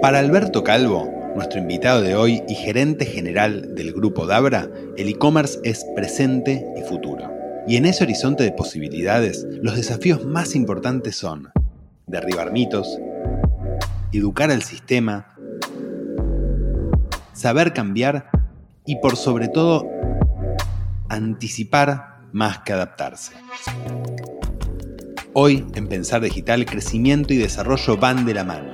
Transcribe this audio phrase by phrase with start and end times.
[0.00, 5.58] Para Alberto Calvo, nuestro invitado de hoy y gerente general del grupo Dabra, el e-commerce
[5.64, 7.30] es presente y futuro.
[7.66, 11.50] Y en ese horizonte de posibilidades, los desafíos más importantes son
[12.06, 12.98] derribar mitos,
[14.12, 15.34] educar al sistema,
[17.32, 18.28] saber cambiar
[18.84, 19.88] y por sobre todo
[21.08, 23.32] anticipar más que adaptarse.
[25.32, 28.73] Hoy, en Pensar Digital, crecimiento y desarrollo van de la mano.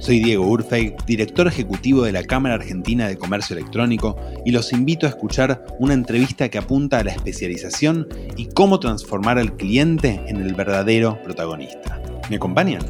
[0.00, 5.04] Soy Diego Urfey, director ejecutivo de la Cámara Argentina de Comercio Electrónico, y los invito
[5.04, 10.38] a escuchar una entrevista que apunta a la especialización y cómo transformar al cliente en
[10.38, 12.00] el verdadero protagonista.
[12.30, 12.80] ¿Me acompañan?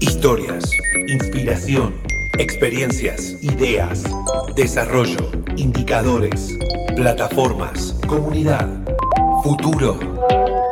[0.00, 0.68] Historias,
[1.06, 1.94] inspiración,
[2.40, 4.02] experiencias, ideas,
[4.56, 6.58] desarrollo, indicadores,
[6.96, 8.68] plataformas, comunidad,
[9.44, 9.96] futuro,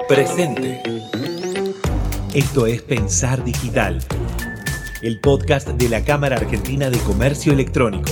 [0.08, 0.95] presente.
[2.36, 3.98] Esto es Pensar Digital,
[5.00, 8.10] el podcast de la Cámara Argentina de Comercio Electrónico.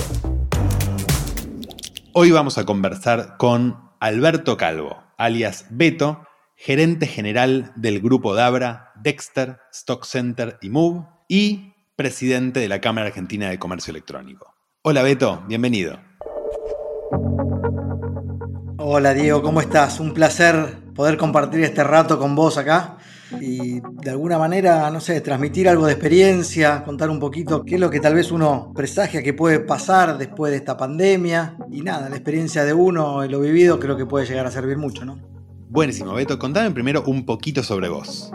[2.11, 6.23] Hoy vamos a conversar con Alberto Calvo, alias Beto,
[6.55, 13.09] gerente general del grupo Dabra, Dexter, Stock Center y Move, y presidente de la Cámara
[13.09, 14.55] Argentina de Comercio Electrónico.
[14.81, 15.99] Hola Beto, bienvenido.
[18.79, 19.99] Hola Diego, ¿cómo estás?
[19.99, 22.97] Un placer poder compartir este rato con vos acá
[23.41, 27.81] y de alguna manera, no sé, transmitir algo de experiencia, contar un poquito qué es
[27.81, 32.09] lo que tal vez uno presagia que puede pasar después de esta pandemia y nada,
[32.09, 35.19] la experiencia de uno y lo vivido creo que puede llegar a servir mucho, ¿no?
[35.69, 38.31] Buenísimo, Beto, contame primero un poquito sobre vos.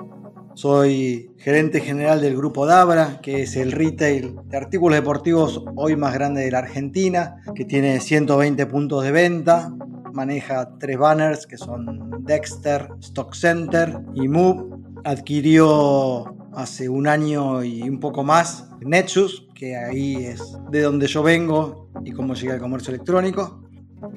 [0.54, 6.12] Soy gerente general del grupo Dabra, que es el retail de artículos deportivos hoy más
[6.12, 9.72] grande de la Argentina, que tiene 120 puntos de venta,
[10.12, 14.76] maneja tres banners que son Dexter, Stock Center y Move.
[15.04, 21.22] Adquirió hace un año y un poco más Nexus, que ahí es de donde yo
[21.22, 23.62] vengo y cómo llegué al comercio electrónico.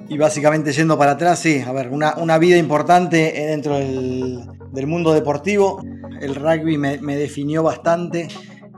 [0.07, 4.87] Y básicamente yendo para atrás, sí, a ver, una, una vida importante dentro del, del,
[4.87, 5.81] mundo deportivo.
[6.21, 8.29] El rugby me, me, definió bastante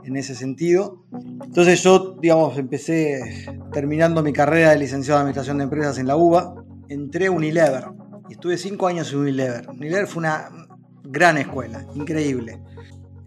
[0.04, 1.04] en ese sentido.
[1.44, 6.16] Entonces yo, digamos, empecé terminando mi carrera de licenciado en Administración de Empresas en la
[6.16, 6.65] UBA.
[6.88, 7.84] Entré a Unilever
[8.28, 9.68] y estuve cinco años en Unilever.
[9.68, 10.50] Unilever fue una
[11.04, 12.60] gran escuela, increíble.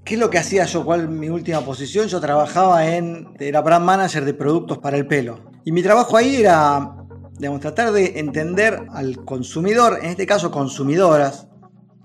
[0.03, 0.84] ¿Qué es lo que hacía yo?
[0.86, 2.08] ¿Cuál mi última posición?
[2.08, 5.40] Yo trabajaba en, era brand manager de productos para el pelo.
[5.66, 6.96] Y mi trabajo ahí era
[7.40, 11.48] digamos, tratar de entender al consumidor, en este caso consumidoras.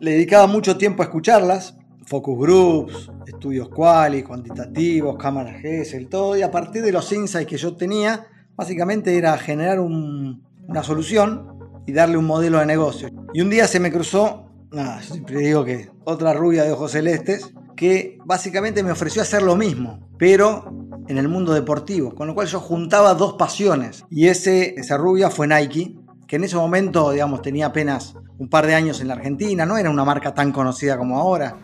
[0.00, 1.76] Le dedicaba mucho tiempo a escucharlas,
[2.06, 7.56] focus groups, estudios quali, cuantitativos, cámaras GESEL, todo, y a partir de los insights que
[7.56, 11.54] yo tenía, básicamente era generar un, una solución
[11.86, 13.10] y darle un modelo de negocio.
[13.32, 16.92] Y un día se me cruzó, nada, yo siempre digo que otra rubia de ojos
[16.92, 20.72] celestes, que básicamente me ofreció hacer lo mismo, pero
[21.08, 24.04] en el mundo deportivo, con lo cual yo juntaba dos pasiones.
[24.10, 28.66] Y ese, esa rubia fue Nike, que en ese momento, digamos, tenía apenas un par
[28.66, 31.56] de años en la Argentina, no era una marca tan conocida como ahora.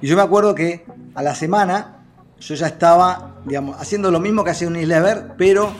[0.00, 0.84] Y yo me acuerdo que
[1.14, 2.04] a la semana
[2.38, 5.70] yo ya estaba, digamos, haciendo lo mismo que hacía Unilever, pero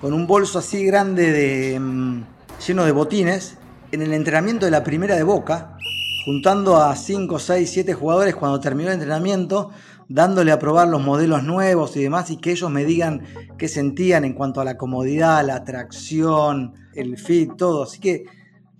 [0.00, 2.22] con un bolso así grande de, mmm,
[2.66, 3.56] lleno de botines,
[3.90, 5.76] en el entrenamiento de la primera de Boca,
[6.24, 9.70] juntando a 5, 6, 7 jugadores cuando terminó el entrenamiento,
[10.08, 13.22] dándole a probar los modelos nuevos y demás, y que ellos me digan
[13.56, 17.82] qué sentían en cuanto a la comodidad, la atracción, el fit, todo.
[17.82, 18.24] Así que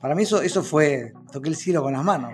[0.01, 2.33] para mí eso, eso fue, toqué el cielo con las manos.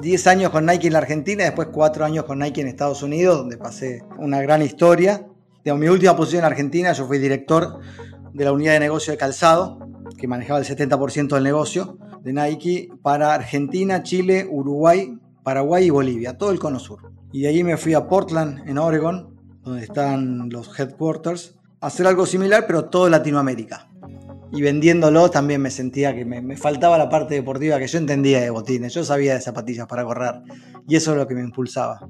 [0.00, 3.38] 10 años con Nike en la Argentina, después 4 años con Nike en Estados Unidos,
[3.38, 5.26] donde pasé una gran historia.
[5.64, 7.78] De mi última posición en Argentina, yo fui director
[8.32, 9.78] de la unidad de negocio de calzado,
[10.16, 16.38] que manejaba el 70% del negocio de Nike para Argentina, Chile, Uruguay, Paraguay y Bolivia,
[16.38, 17.12] todo el cono sur.
[17.32, 22.06] Y de allí me fui a Portland, en Oregon, donde están los headquarters, a hacer
[22.06, 23.88] algo similar, pero todo Latinoamérica.
[24.52, 28.40] Y vendiéndolo también me sentía que me, me, faltaba la parte deportiva que yo entendía
[28.40, 30.42] de botines, yo sabía de zapatillas para correr,
[30.86, 32.06] y eso es lo que me impulsaba.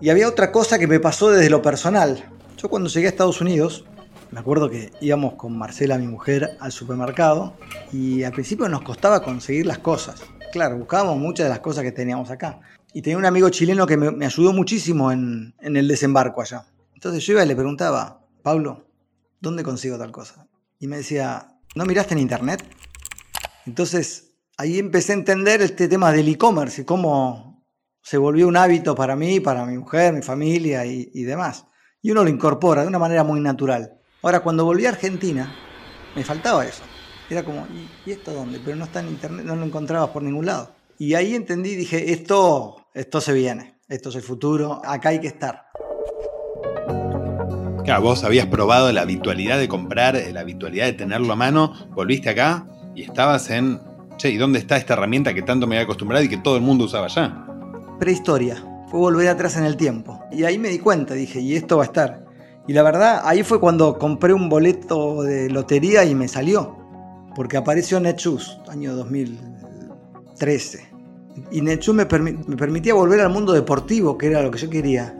[0.00, 2.24] Y había otra cosa que me pasó desde lo personal.
[2.56, 3.84] Yo cuando llegué a Estados Unidos,
[4.30, 7.56] me acuerdo que íbamos con Marcela, mi mujer, al supermercado
[7.92, 10.22] y al principio nos costaba conseguir las cosas.
[10.52, 12.60] Claro, buscábamos muchas de las cosas que teníamos acá.
[12.92, 16.66] Y tenía un amigo chileno que me, ayudó muchísimo en, en, el desembarco allá.
[16.94, 18.86] Entonces yo iba y le preguntaba, Pablo,
[19.40, 20.46] ¿dónde consigo tal cosa?
[20.78, 22.64] Y me decía, ¿no miraste en internet?
[23.66, 27.64] Entonces ahí empecé a entender este tema del e-commerce y cómo
[28.02, 31.66] se volvió un hábito para mí, para mi mujer, mi familia y, y demás.
[32.00, 33.98] Y uno lo incorpora de una manera muy natural.
[34.24, 35.54] Ahora, cuando volví a Argentina,
[36.16, 36.82] me faltaba eso.
[37.28, 37.66] Era como,
[38.06, 38.58] ¿y, esto dónde?
[38.58, 40.70] Pero no está en internet, no lo encontrabas por ningún lado.
[40.98, 45.26] Y ahí entendí, dije, esto, esto se viene, esto es el futuro, acá hay que
[45.26, 45.66] estar.
[47.84, 52.30] Claro, vos habías probado la habitualidad de comprar, la habitualidad de tenerlo a mano, volviste
[52.30, 53.78] acá y estabas en,
[54.16, 56.62] che, ¿y dónde está esta herramienta que tanto me había acostumbrado y que todo el
[56.62, 57.46] mundo usaba ya?
[58.00, 58.56] Prehistoria,
[58.90, 60.24] fue volver atrás en el tiempo.
[60.32, 62.23] Y ahí me di cuenta, dije, y esto va a estar.
[62.66, 66.76] Y la verdad, ahí fue cuando compré un boleto de lotería y me salió.
[67.34, 70.92] Porque apareció Netshoes, año 2013.
[71.50, 75.18] Y Netshoes me, me permitía volver al mundo deportivo, que era lo que yo quería.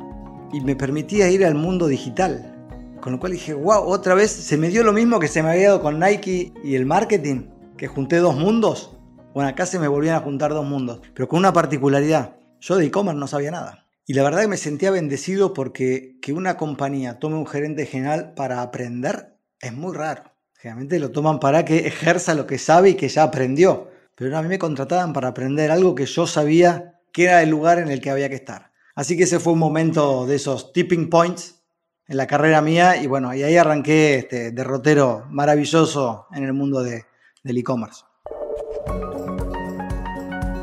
[0.52, 2.54] Y me permitía ir al mundo digital.
[3.00, 5.50] Con lo cual dije, wow, otra vez se me dio lo mismo que se me
[5.50, 8.96] había dado con Nike y el marketing, que junté dos mundos.
[9.34, 12.36] Bueno, acá se me volvían a juntar dos mundos, pero con una particularidad.
[12.60, 13.83] Yo de e-commerce no sabía nada.
[14.06, 18.34] Y la verdad que me sentía bendecido porque que una compañía tome un gerente general
[18.34, 20.24] para aprender es muy raro.
[20.58, 23.90] Generalmente lo toman para que ejerza lo que sabe y que ya aprendió.
[24.14, 27.78] Pero a mí me contrataban para aprender algo que yo sabía que era el lugar
[27.78, 28.72] en el que había que estar.
[28.94, 31.62] Así que ese fue un momento de esos tipping points
[32.06, 36.82] en la carrera mía y bueno, y ahí arranqué este derrotero maravilloso en el mundo
[36.82, 37.06] de,
[37.42, 38.02] del e-commerce.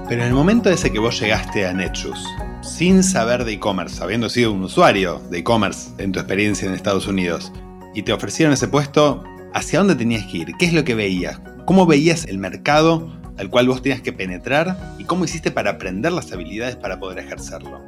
[0.07, 2.23] Pero en el momento ese que vos llegaste a Netshoes,
[2.61, 7.07] sin saber de e-commerce, habiendo sido un usuario de e-commerce en tu experiencia en Estados
[7.07, 7.51] Unidos,
[7.93, 9.23] y te ofrecieron ese puesto,
[9.53, 10.51] ¿hacia dónde tenías que ir?
[10.57, 11.41] ¿Qué es lo que veías?
[11.65, 14.95] ¿Cómo veías el mercado al cual vos tenías que penetrar?
[14.99, 17.81] ¿Y cómo hiciste para aprender las habilidades para poder ejercerlo?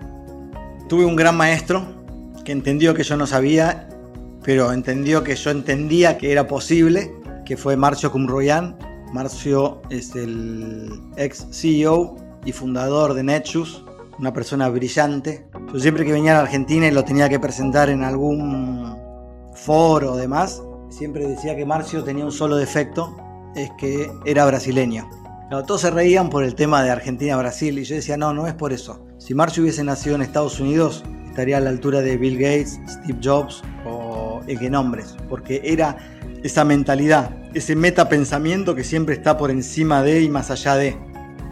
[0.90, 1.86] Tuve un gran maestro
[2.44, 3.88] que entendió que yo no sabía,
[4.44, 7.12] pero entendió que yo entendía que era posible,
[7.46, 8.76] que fue Marcio Cumroyan.
[9.14, 13.83] Marcio es el ex CEO y fundador de Netshoes,
[14.20, 15.48] una persona brillante.
[15.72, 18.96] Yo siempre que venía a Argentina y lo tenía que presentar en algún
[19.54, 23.16] foro o demás, siempre decía que Marcio tenía un solo defecto,
[23.56, 25.10] es que era brasileño.
[25.50, 28.74] todos se reían por el tema de Argentina-Brasil y yo decía, no, no es por
[28.74, 29.06] eso.
[29.18, 33.20] Si Marcio hubiese nacido en Estados Unidos, estaría a la altura de Bill Gates, Steve
[33.24, 35.98] Jobs o el que nombres, porque era
[36.44, 40.98] esa mentalidad, ese metapensamiento que siempre está por encima de y más allá de.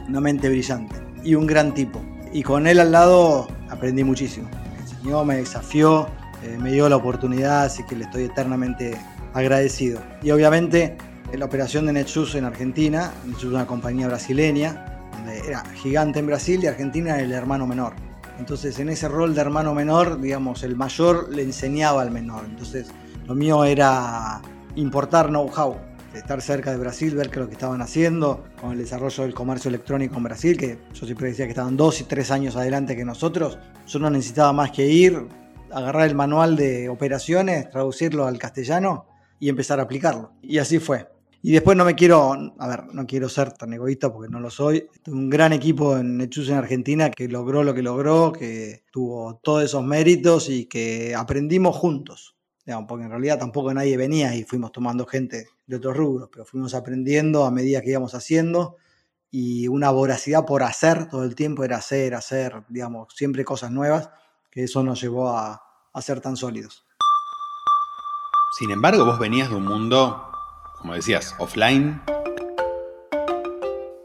[0.07, 2.01] Una mente brillante y un gran tipo.
[2.33, 4.49] Y con él al lado aprendí muchísimo.
[4.73, 6.07] Me enseñó, me desafió,
[6.43, 8.97] eh, me dio la oportunidad, así que le estoy eternamente
[9.33, 10.01] agradecido.
[10.21, 10.97] Y obviamente
[11.37, 16.59] la operación de Netshoes en Argentina, es una compañía brasileña, donde era gigante en Brasil
[16.63, 17.93] y Argentina era el hermano menor.
[18.37, 22.43] Entonces en ese rol de hermano menor, digamos, el mayor le enseñaba al menor.
[22.45, 22.87] Entonces
[23.27, 24.41] lo mío era
[24.75, 25.77] importar know-how,
[26.13, 29.33] estar cerca de Brasil, ver qué es lo que estaban haciendo con el desarrollo del
[29.33, 32.95] comercio electrónico en Brasil, que yo siempre decía que estaban dos y tres años adelante
[32.95, 33.57] que nosotros.
[33.87, 35.27] Yo no necesitaba más que ir,
[35.71, 39.05] agarrar el manual de operaciones, traducirlo al castellano
[39.39, 40.33] y empezar a aplicarlo.
[40.41, 41.07] Y así fue.
[41.43, 44.51] Y después no me quiero, a ver, no quiero ser tan egoísta porque no lo
[44.51, 44.87] soy.
[45.07, 49.63] un gran equipo en Nechus en Argentina que logró lo que logró, que tuvo todos
[49.63, 52.35] esos méritos y que aprendimos juntos.
[52.65, 56.45] Digamos, porque en realidad tampoco nadie venía y fuimos tomando gente de otros rubros, pero
[56.45, 58.77] fuimos aprendiendo a medida que íbamos haciendo
[59.31, 64.09] y una voracidad por hacer todo el tiempo era hacer, hacer, digamos, siempre cosas nuevas,
[64.51, 65.61] que eso nos llevó a,
[65.93, 66.85] a ser tan sólidos.
[68.59, 70.27] Sin embargo, vos venías de un mundo
[70.81, 72.01] como decías, offline,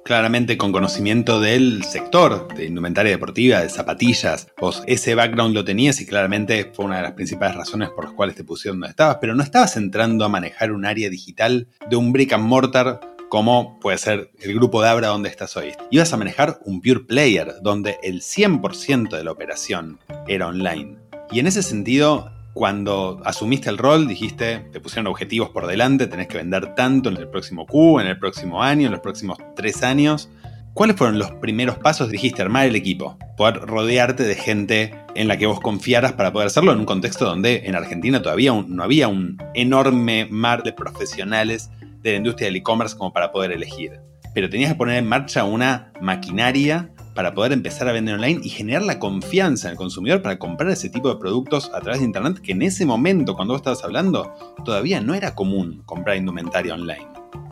[0.06, 4.46] claramente con conocimiento del sector de indumentaria deportiva, de zapatillas.
[4.60, 8.14] Vos ese background lo tenías y claramente fue una de las principales razones por las
[8.14, 11.96] cuales te pusieron donde estabas, pero no estabas entrando a manejar un área digital de
[11.96, 15.72] un brick and mortar como puede ser el grupo de Abra donde estás hoy.
[15.90, 20.98] Ibas a manejar un pure player donde el 100% de la operación era online.
[21.32, 26.26] Y en ese sentido, cuando asumiste el rol, dijiste, te pusieron objetivos por delante, tenés
[26.26, 29.82] que vender tanto en el próximo Q, en el próximo año, en los próximos tres
[29.82, 30.30] años.
[30.72, 32.08] ¿Cuáles fueron los primeros pasos?
[32.08, 36.46] Dijiste armar el equipo, poder rodearte de gente en la que vos confiaras para poder
[36.46, 41.70] hacerlo en un contexto donde en Argentina todavía no había un enorme mar de profesionales
[42.00, 44.00] de la industria del e-commerce como para poder elegir.
[44.32, 48.50] Pero tenías que poner en marcha una maquinaria para poder empezar a vender online y
[48.50, 52.06] generar la confianza en el consumidor para comprar ese tipo de productos a través de
[52.06, 54.34] Internet, que en ese momento, cuando vos estabas hablando,
[54.66, 57.08] todavía no era común comprar indumentaria online.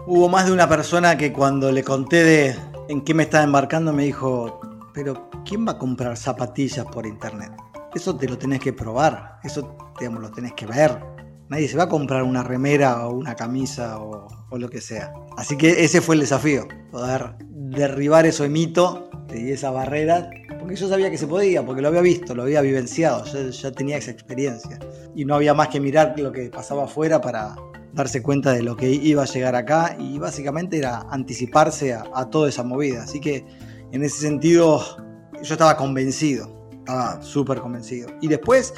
[0.06, 2.56] Hubo más de una persona que cuando le conté de
[2.90, 4.60] en qué me estaba embarcando me dijo,
[4.92, 7.52] pero ¿quién va a comprar zapatillas por Internet?
[7.94, 11.00] Eso te lo tenés que probar, eso digamos, lo tenés que ver.
[11.48, 15.14] Nadie se va a comprar una remera o una camisa o, o lo que sea.
[15.38, 19.08] Así que ese fue el desafío, poder derribar ese mito
[19.40, 22.60] y esa barrera, porque yo sabía que se podía, porque lo había visto, lo había
[22.60, 24.78] vivenciado, yo ya tenía esa experiencia.
[25.14, 27.54] Y no había más que mirar lo que pasaba afuera para
[27.92, 32.48] darse cuenta de lo que iba a llegar acá y básicamente era anticiparse a, toda
[32.48, 33.04] esa movida.
[33.04, 33.46] Así que
[33.92, 34.82] en ese sentido
[35.42, 38.08] yo estaba convencido, estaba súper convencido.
[38.20, 38.74] Y después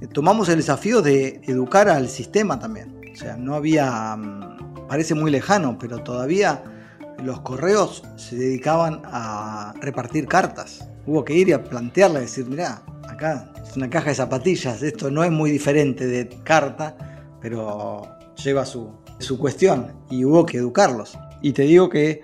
[0.00, 3.00] eh, tomamos el desafío de educar al sistema también.
[3.12, 6.62] O sea, no había, mm, parece muy lejano, pero todavía
[7.22, 10.88] los correos se dedicaban a repartir cartas.
[11.06, 14.82] Hubo que ir y a plantearla y decir, mirá, acá es una caja de zapatillas,
[14.82, 16.96] esto no es muy diferente de carta,
[17.40, 18.02] pero
[18.42, 21.18] lleva su, su cuestión y hubo que educarlos.
[21.42, 22.22] Y te digo que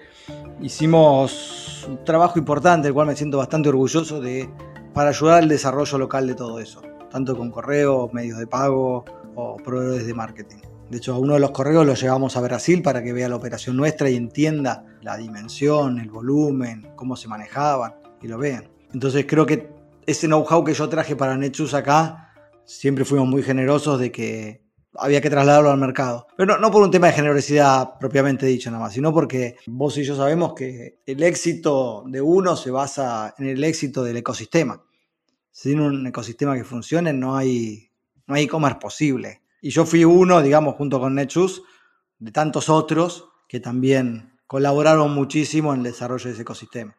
[0.61, 4.49] hicimos un trabajo importante, del cual me siento bastante orgulloso de,
[4.93, 9.57] para ayudar al desarrollo local de todo eso, tanto con correos, medios de pago o
[9.57, 10.74] proveedores de marketing.
[10.95, 13.35] De hecho, a uno de los correos lo llevamos a Brasil para que vea la
[13.35, 18.71] operación nuestra y entienda la dimensión, el volumen, cómo se manejaban y lo vean.
[18.93, 19.71] Entonces creo que
[20.07, 22.33] ese know-how que yo traje para Netshoes acá,
[22.65, 24.63] siempre fuimos muy generosos de que
[24.95, 26.29] había que trasladarlo al mercado.
[26.37, 30.05] Pero no, por un tema de generosidad propiamente dicho nada más, sino porque vos y
[30.05, 34.81] yo sabemos que el éxito de uno se basa en el éxito del ecosistema.
[35.51, 37.91] Sin un ecosistema que funcione no hay
[38.29, 39.44] no hay e-commerce posible.
[39.65, 41.63] Y yo fui uno, digamos, junto con Netshoes,
[42.19, 46.95] de tantos otros que también colaboraron muchísimo en el desarrollo de ese ecosistema.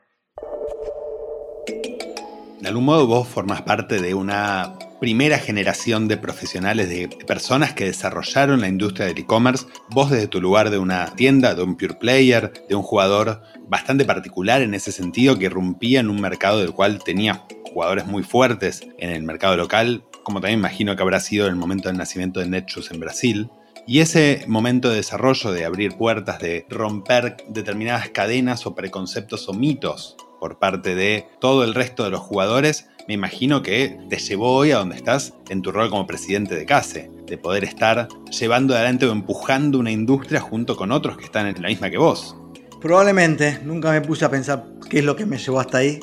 [2.66, 7.86] De algún modo vos formás parte de una primera generación de profesionales, de personas que
[7.86, 9.68] desarrollaron la industria del e-commerce.
[9.92, 14.04] Vos desde tu lugar de una tienda, de un pure player, de un jugador bastante
[14.04, 18.82] particular en ese sentido, que irrumpía en un mercado del cual tenía jugadores muy fuertes
[18.98, 22.50] en el mercado local, como también imagino que habrá sido el momento del nacimiento de
[22.50, 23.52] Netshoes en Brasil.
[23.86, 29.54] Y ese momento de desarrollo, de abrir puertas, de romper determinadas cadenas o preconceptos o
[29.54, 34.54] mitos por parte de todo el resto de los jugadores, me imagino que te llevó
[34.54, 38.76] hoy a donde estás en tu rol como presidente de CASE, de poder estar llevando
[38.76, 42.38] adelante o empujando una industria junto con otros que están en la misma que vos.
[42.80, 46.00] Probablemente, nunca me puse a pensar qué es lo que me llevó hasta ahí,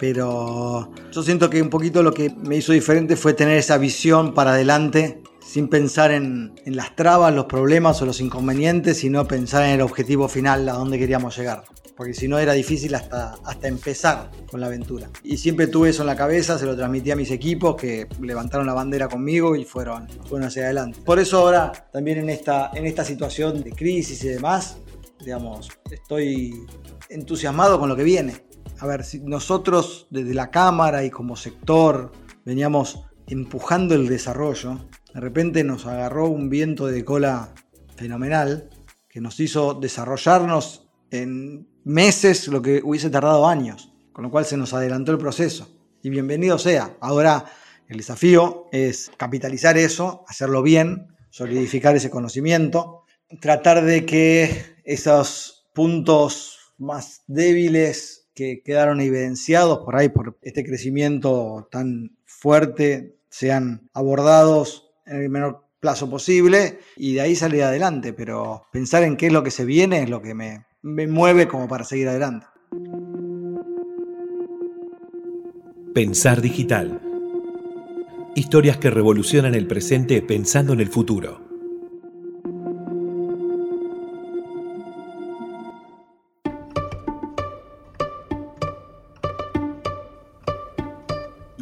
[0.00, 4.32] pero yo siento que un poquito lo que me hizo diferente fue tener esa visión
[4.32, 9.64] para adelante sin pensar en, en, las trabas, los problemas o los inconvenientes, sino pensar
[9.64, 11.64] en el objetivo final, a dónde queríamos llegar
[12.02, 15.08] porque si no era difícil hasta, hasta empezar con la aventura.
[15.22, 18.66] Y siempre tuve eso en la cabeza, se lo transmití a mis equipos que levantaron
[18.66, 20.98] la bandera conmigo y fueron, fueron hacia adelante.
[21.04, 24.78] Por eso ahora también en esta, en esta situación de crisis y demás,
[25.24, 26.66] digamos, estoy
[27.08, 28.46] entusiasmado con lo que viene.
[28.80, 32.10] A ver, si nosotros desde la Cámara y como sector
[32.44, 37.54] veníamos empujando el desarrollo, de repente nos agarró un viento de cola
[37.94, 38.70] fenomenal
[39.08, 44.56] que nos hizo desarrollarnos en meses lo que hubiese tardado años, con lo cual se
[44.56, 45.76] nos adelantó el proceso.
[46.02, 46.96] Y bienvenido sea.
[47.00, 47.44] Ahora
[47.88, 53.04] el desafío es capitalizar eso, hacerlo bien, solidificar ese conocimiento,
[53.40, 61.68] tratar de que esos puntos más débiles que quedaron evidenciados por ahí por este crecimiento
[61.70, 68.66] tan fuerte sean abordados en el menor plazo posible y de ahí salir adelante, pero
[68.72, 71.68] pensar en qué es lo que se viene es lo que me, me mueve como
[71.68, 72.46] para seguir adelante.
[75.94, 77.00] Pensar digital.
[78.34, 81.51] Historias que revolucionan el presente pensando en el futuro.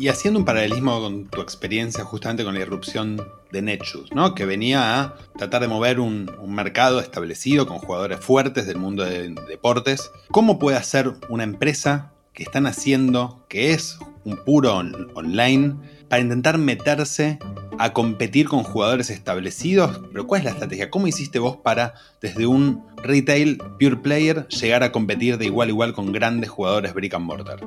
[0.00, 4.34] Y haciendo un paralelismo con tu experiencia justamente con la irrupción de Netshoes, ¿no?
[4.34, 9.34] que venía a tratar de mover un, mercado establecido con jugadores fuertes del mundo de,
[9.46, 15.76] deportes, ¿cómo puede hacer una empresa que están haciendo, que es un puro online,
[16.08, 17.38] para intentar meterse
[17.78, 20.00] a competir con jugadores establecidos?
[20.12, 20.88] Pero ¿cuál es la estrategia?
[20.88, 21.92] ¿Cómo hiciste vos para,
[22.22, 26.94] desde un retail pure player, llegar a competir de igual a igual con grandes jugadores
[26.94, 27.60] brick and mortar?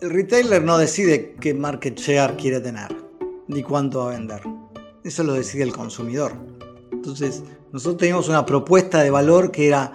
[0.00, 2.86] El retailer no decide qué market share quiere tener,
[3.48, 4.42] ni cuánto va a vender.
[5.02, 6.34] Eso lo decide el consumidor.
[6.92, 9.94] Entonces, nosotros teníamos una propuesta de valor que era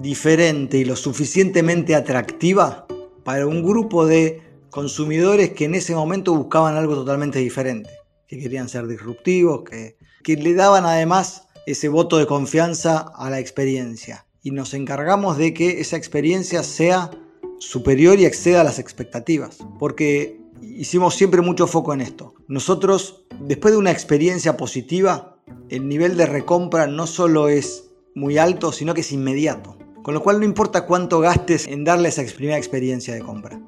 [0.00, 2.88] diferente y lo suficientemente atractiva
[3.22, 7.90] para un grupo de consumidores que en ese momento buscaban algo totalmente diferente,
[8.26, 13.38] que querían ser disruptivos, que, que le daban además ese voto de confianza a la
[13.38, 14.26] experiencia.
[14.42, 17.12] Y nos encargamos de que esa experiencia sea
[17.58, 22.34] superior y exceda las expectativas, porque hicimos siempre mucho foco en esto.
[22.48, 28.72] Nosotros, después de una experiencia positiva, el nivel de recompra no solo es muy alto,
[28.72, 29.76] sino que es inmediato.
[30.02, 33.60] Con lo cual no importa cuánto gastes en darle esa primera experiencia de compra.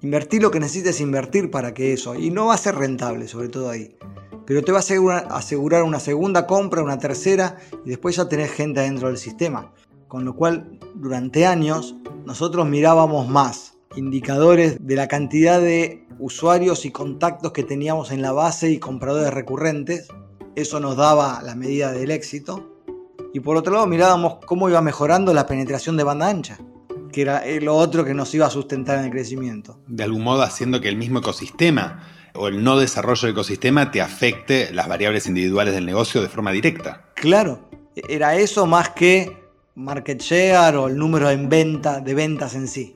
[0.00, 3.48] Invertir lo que necesites invertir para que eso, y no va a ser rentable, sobre
[3.48, 3.96] todo ahí,
[4.46, 8.80] pero te va a asegurar, una segunda compra, una tercera, y después ya tenés gente
[8.80, 9.72] dentro del sistema.
[10.12, 11.94] Con lo cual, durante años,
[12.26, 18.32] nosotros mirábamos más indicadores de la cantidad de usuarios y contactos que teníamos en la
[18.32, 20.08] base y compradores recurrentes.
[20.54, 22.76] Eso nos daba la medida del éxito.
[23.32, 26.58] Y por otro lado mirábamos cómo iba mejorando la penetración de banda ancha,
[27.10, 29.80] que era lo otro que nos iba a sustentar en el crecimiento.
[29.86, 34.02] De algún modo haciendo que el mismo ecosistema o el no desarrollo del ecosistema te
[34.02, 37.06] afecte las variables individuales del negocio de forma directa.
[37.14, 39.41] Claro, era eso más que
[39.74, 42.94] market share o el número en venta, de ventas en sí.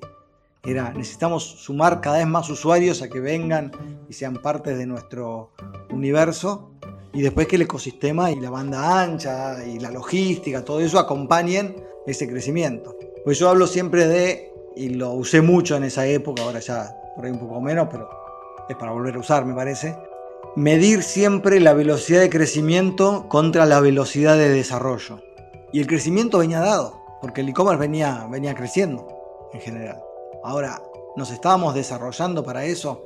[0.65, 3.71] Era, necesitamos sumar cada vez más usuarios a que vengan
[4.09, 5.53] y sean parte de nuestro
[5.91, 6.73] universo
[7.13, 11.77] y después que el ecosistema y la banda ancha y la logística, todo eso acompañen
[12.07, 12.97] ese crecimiento.
[13.25, 17.25] Pues yo hablo siempre de, y lo usé mucho en esa época, ahora ya por
[17.25, 18.11] ahí un poco menos, pero
[18.69, 19.97] es para volver a usar me parece,
[20.57, 25.26] medir siempre la velocidad de crecimiento contra la velocidad de desarrollo.
[25.73, 29.07] Y el crecimiento venía dado, porque el e-commerce venía, venía creciendo
[29.53, 30.03] en general.
[30.45, 30.83] Ahora,
[31.17, 33.05] nos estábamos desarrollando para eso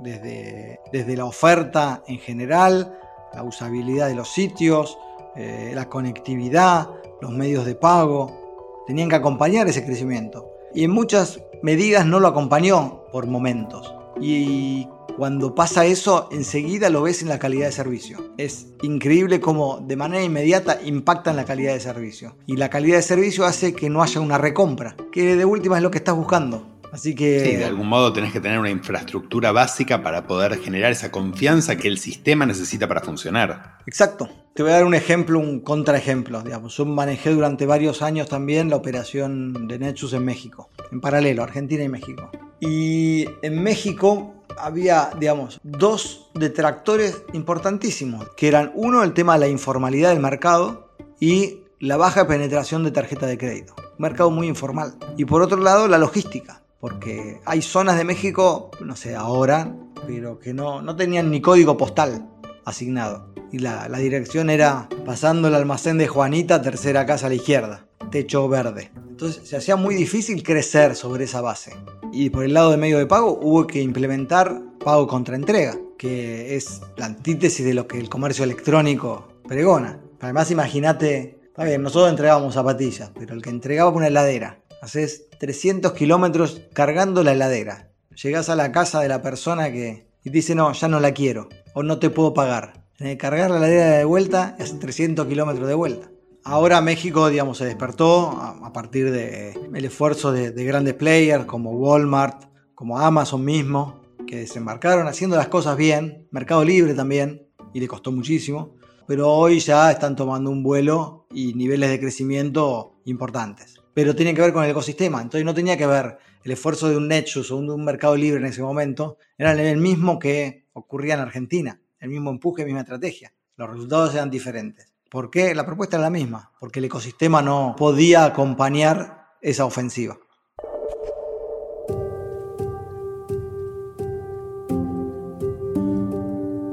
[0.00, 2.98] desde, desde la oferta en general,
[3.32, 4.98] la usabilidad de los sitios,
[5.36, 6.88] eh, la conectividad,
[7.20, 8.84] los medios de pago.
[8.86, 10.50] Tenían que acompañar ese crecimiento.
[10.74, 13.94] Y en muchas medidas no lo acompañó por momentos.
[14.20, 18.34] Y cuando pasa eso, enseguida lo ves en la calidad de servicio.
[18.36, 22.36] Es increíble cómo de manera inmediata impactan la calidad de servicio.
[22.46, 25.82] Y la calidad de servicio hace que no haya una recompra, que de última es
[25.82, 26.75] lo que estás buscando.
[26.92, 27.40] Así que...
[27.40, 31.76] Sí, de algún modo tenés que tener una infraestructura básica para poder generar esa confianza
[31.76, 33.78] que el sistema necesita para funcionar.
[33.86, 34.28] Exacto.
[34.54, 36.42] Te voy a dar un ejemplo, un contraejemplo.
[36.42, 36.76] Digamos.
[36.76, 41.84] Yo manejé durante varios años también la operación de Nexus en México, en paralelo, Argentina
[41.84, 42.30] y México.
[42.60, 49.48] Y en México había, digamos, dos detractores importantísimos, que eran uno el tema de la
[49.48, 50.90] informalidad del mercado
[51.20, 53.74] y la baja penetración de tarjeta de crédito.
[53.76, 54.94] Un mercado muy informal.
[55.16, 59.74] Y por otro lado, la logística, porque hay zonas de México, no sé ahora,
[60.06, 62.28] pero que no, no tenían ni código postal
[62.64, 63.32] asignado.
[63.52, 68.48] Y la, dirección era pasando el almacén de Juanita, tercera casa a la izquierda, techo
[68.48, 68.90] verde.
[69.08, 71.74] Entonces se hacía muy difícil crecer sobre esa base.
[72.12, 76.56] Y por el lado de medio de pago hubo que implementar pago contra entrega, que
[76.56, 80.00] es la antítesis de lo que el comercio electrónico pregona.
[80.20, 85.92] Además imagínate, está bien, nosotros entregábamos zapatillas, pero el que entregaba una heladera, haces 300
[85.92, 87.90] kilómetros cargando la heladera.
[88.22, 91.82] Llegás a la casa de la persona que dice, no, ya no la quiero, o
[91.82, 92.84] no te puedo pagar.
[93.18, 96.10] Cargar la heladera de vuelta haces 300 kilómetros de vuelta.
[96.44, 102.44] Ahora México, digamos, se despertó a, partir del esfuerzo de, grandes players como Walmart,
[102.74, 108.12] como Amazon mismo, que desembarcaron haciendo las cosas bien, Mercado Libre también, y le costó
[108.12, 113.74] muchísimo, pero hoy ya están tomando un vuelo y niveles de crecimiento importantes.
[113.96, 116.98] Pero tiene que ver con el ecosistema, entonces no tenía que ver el esfuerzo de
[116.98, 121.14] un Nexus o un, un Mercado Libre en ese momento, era el mismo que ocurría
[121.14, 123.32] en Argentina, el mismo empuje, misma estrategia.
[123.56, 124.92] Los resultados eran diferentes.
[125.10, 125.54] ¿Por qué?
[125.54, 130.18] La propuesta era la misma, porque el ecosistema no podía acompañar esa ofensiva.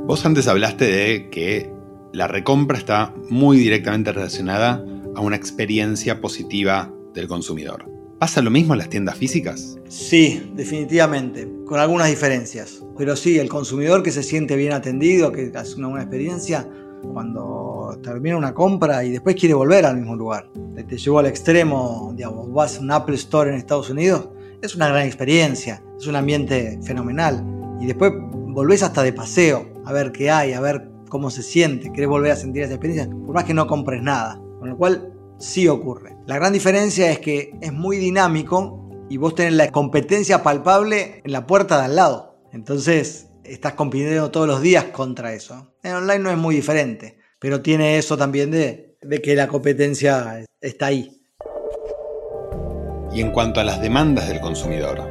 [0.06, 1.74] Vos antes hablaste de que
[2.12, 4.84] la recompra está muy directamente relacionada
[5.16, 7.86] a una experiencia positiva del consumidor.
[8.20, 9.78] ¿Pasa lo mismo en las tiendas físicas?
[9.90, 12.84] Sí, definitivamente, con algunas diferencias.
[12.98, 16.68] Pero sí, el consumidor que se siente bien atendido, que hace una buena experiencia,
[17.12, 20.50] cuando termina una compra y después quiere volver al mismo lugar.
[20.88, 24.30] Te llevo al extremo, digamos, vas a un Apple Store en Estados Unidos,
[24.62, 27.44] es una gran experiencia, es un ambiente fenomenal.
[27.82, 31.92] Y después volvés hasta de paseo, a ver qué hay, a ver cómo se siente,
[31.92, 34.40] querés volver a sentir esa experiencia, por más que no compres nada.
[34.60, 35.13] Con lo cual
[35.44, 36.16] sí ocurre.
[36.26, 41.32] La gran diferencia es que es muy dinámico y vos tenés la competencia palpable en
[41.32, 42.40] la puerta de al lado.
[42.54, 45.76] Entonces, estás compitiendo todos los días contra eso.
[45.84, 50.88] En online no es muy diferente, pero tiene eso también de, que la competencia está
[50.88, 51.12] ahí.
[53.12, 55.04] Y en cuanto a las demandas del consumidor,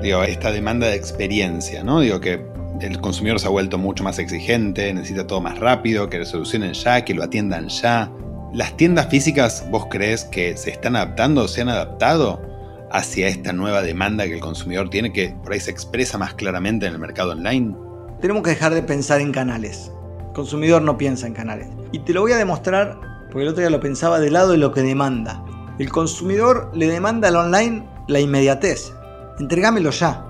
[0.00, 2.00] digo, esta demanda de experiencia, ¿no?
[2.00, 2.40] Digo que
[2.80, 6.72] el consumidor se ha vuelto mucho más exigente, necesita todo más rápido, que lo solucionen
[6.72, 8.12] ya, que lo atiendan ya.
[8.52, 12.42] ¿Las tiendas físicas vos crees que se están adaptando o se han adaptado
[12.90, 16.84] hacia esta nueva demanda que el consumidor tiene, que por ahí se expresa más claramente
[16.84, 17.74] en el mercado online?
[18.20, 19.90] Tenemos que dejar de pensar en canales.
[20.26, 21.68] El consumidor no piensa en canales.
[21.92, 24.58] Y te lo voy a demostrar, porque el otro día lo pensaba del lado de
[24.58, 25.42] lo que demanda.
[25.78, 28.92] El consumidor le demanda al online la inmediatez.
[29.40, 30.26] Entregámelo ya.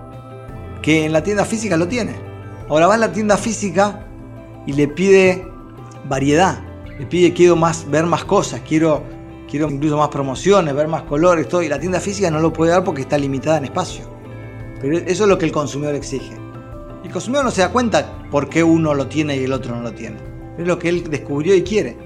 [0.81, 2.15] Que en la tienda física lo tiene.
[2.69, 4.07] Ahora va a la tienda física
[4.65, 5.45] y le pide
[6.09, 6.61] variedad.
[7.07, 9.03] Pide quiero más, ver más cosas, quiero
[9.53, 12.71] quiero incluso más promociones, ver más colores, todo, y la tienda física no lo puede
[12.71, 14.07] dar porque está limitada en espacio.
[14.81, 16.35] Pero eso es lo que el consumidor exige.
[17.05, 19.83] El consumidor no se da cuenta por qué uno lo tiene y el otro no
[19.83, 20.17] lo tiene.
[20.57, 21.99] Es lo que él descubrió y quiere.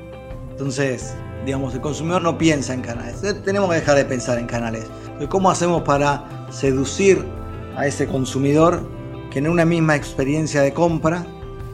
[0.50, 3.22] Entonces, digamos, el consumidor no piensa en canales.
[3.44, 4.86] Tenemos que dejar de pensar en canales.
[5.28, 7.24] ¿Cómo hacemos para seducir
[7.76, 8.90] a ese consumidor
[9.30, 11.24] que en una misma experiencia de compra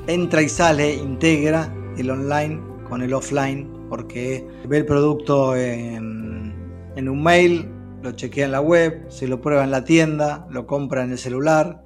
[0.06, 6.54] entra y sale, integra el online con el offline, porque ve el producto en,
[6.94, 7.66] en un mail,
[8.02, 11.16] lo chequea en la web, se lo prueba en la tienda, lo compra en el
[11.16, 11.82] celular,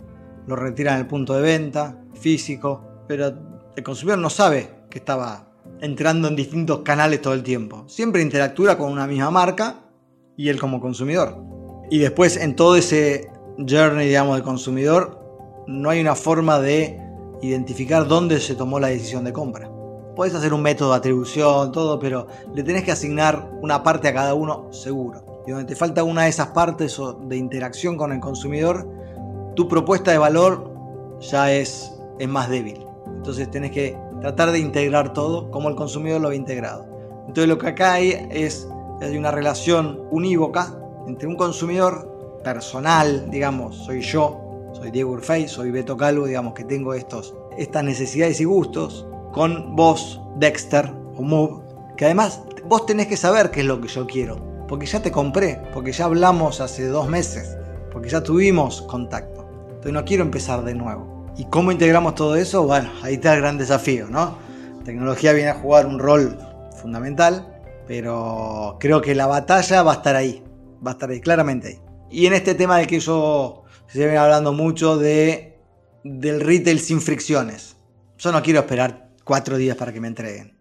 [0.49, 3.33] lo retira en el punto de venta físico, pero
[3.77, 5.49] el consumidor no sabe que estaba
[5.81, 7.85] entrando en distintos canales todo el tiempo.
[7.87, 9.85] Siempre interactúa con una misma marca
[10.37, 11.37] y él como consumidor.
[11.89, 17.01] Y después en todo ese journey, digamos, de consumidor, no hay una forma de
[17.43, 19.71] identificar dónde se tomó la decisión de compra.
[20.17, 24.15] Puedes hacer un método de atribución, todo, pero le tenés que asignar una parte a
[24.15, 25.43] cada uno seguro.
[25.47, 26.99] Y donde te falta una de esas partes
[27.29, 28.89] de interacción con el consumidor,
[29.55, 30.73] tu propuesta de valor
[31.21, 32.85] ya es, es más débil.
[33.07, 36.87] Entonces tenés que tratar de integrar todo como el consumidor lo ha integrado.
[37.29, 38.67] Entonces lo que acá hay es
[39.01, 40.75] hay una relación unívoca
[41.07, 46.65] entre un consumidor personal, digamos, soy yo, soy Diego Urfey, soy Beto Calvo, digamos que
[46.65, 51.63] tengo estos, estas necesidades y gustos, con vos, Dexter o Move,
[51.99, 55.13] que además vos tenés que saber qué es lo que yo quiero, porque ya te
[55.13, 57.55] compré, porque ya hablamos hace dos meses,
[57.93, 59.47] porque ya tuvimos contacto.
[59.67, 61.27] Entonces no quiero empezar de nuevo.
[61.37, 62.63] ¿Y cómo integramos todo eso?
[62.63, 64.39] Bueno, ahí está el gran desafío, ¿no?
[64.79, 66.39] La tecnología viene a jugar un rol
[66.81, 70.43] fundamental, pero creo que la batalla va a estar ahí,
[70.85, 71.81] va a estar ahí, claramente ahí.
[72.11, 75.59] Y en este tema de que yo se viene hablando mucho de,
[76.05, 77.77] del retail sin fricciones.
[78.17, 80.57] Yo no quiero esperar cuatro días para que me entreguen.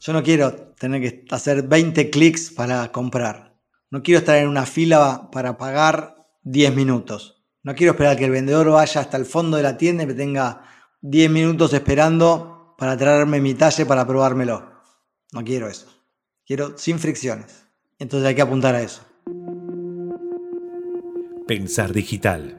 [0.00, 3.54] Yo no quiero tener que hacer 20 clics para comprar.
[3.90, 7.44] No quiero estar en una fila para pagar 10 minutos.
[7.62, 10.14] No quiero esperar que el vendedor vaya hasta el fondo de la tienda y me
[10.14, 10.62] tenga
[11.02, 14.72] 10 minutos esperando para traerme mi talle para probármelo.
[15.32, 15.86] No quiero eso.
[16.46, 17.68] Quiero sin fricciones.
[17.98, 19.02] Entonces hay que apuntar a eso.
[21.46, 22.58] Pensar digital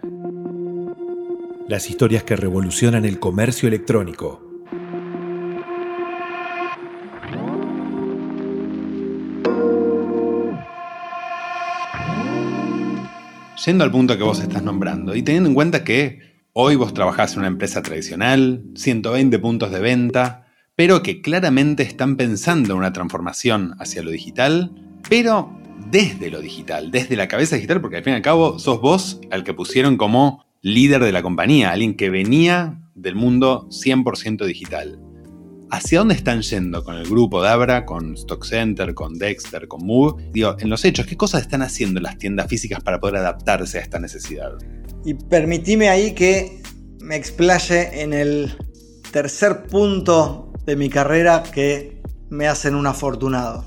[1.68, 4.47] las historias que revolucionan el comercio electrónico.
[13.68, 16.22] Yendo al punto que vos estás nombrando y teniendo en cuenta que
[16.54, 22.16] hoy vos trabajás en una empresa tradicional, 120 puntos de venta, pero que claramente están
[22.16, 24.72] pensando en una transformación hacia lo digital,
[25.10, 25.52] pero
[25.92, 29.20] desde lo digital, desde la cabeza digital, porque al fin y al cabo sos vos
[29.32, 34.98] al que pusieron como líder de la compañía, alguien que venía del mundo 100% digital.
[35.70, 40.30] ¿Hacia dónde están yendo con el grupo Dabra, con Stock Center, con Dexter, con Move?
[40.32, 43.82] Digo, en los hechos, ¿qué cosas están haciendo las tiendas físicas para poder adaptarse a
[43.82, 44.54] esta necesidad?
[45.04, 46.62] Y permitime ahí que
[47.02, 48.56] me explaye en el
[49.12, 53.66] tercer punto de mi carrera que me hacen un afortunado.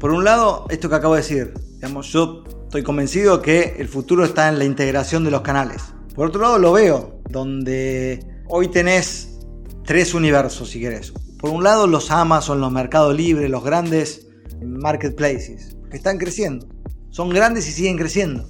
[0.00, 4.24] Por un lado, esto que acabo de decir, digamos, yo estoy convencido que el futuro
[4.24, 5.82] está en la integración de los canales.
[6.14, 9.27] Por otro lado lo veo, donde hoy tenés
[9.88, 11.14] tres universos si querés.
[11.40, 14.28] Por un lado los Amazon, los Mercado Libre, los grandes
[14.62, 16.68] marketplaces, que están creciendo.
[17.08, 18.46] Son grandes y siguen creciendo.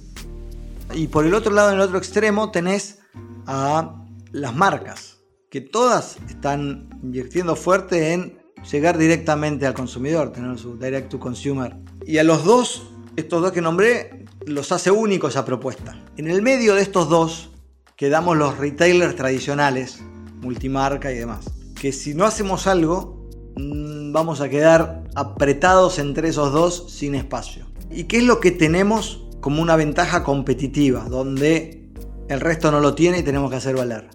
[0.93, 2.99] Y por el otro lado, en el otro extremo, tenés
[3.47, 8.37] a las marcas, que todas están invirtiendo fuerte en
[8.69, 11.73] llegar directamente al consumidor, tener su direct to consumer.
[12.05, 16.03] Y a los dos, estos dos que nombré, los hace únicos esa propuesta.
[16.17, 17.51] En el medio de estos dos
[17.95, 20.01] quedamos los retailers tradicionales,
[20.41, 21.49] multimarca y demás.
[21.79, 27.65] Que si no hacemos algo, mm, vamos a quedar apretados entre esos dos sin espacio.
[27.89, 31.89] ¿Y qué es lo que tenemos como una ventaja competitiva, donde
[32.27, 34.09] el resto no lo tiene y tenemos que hacer valer?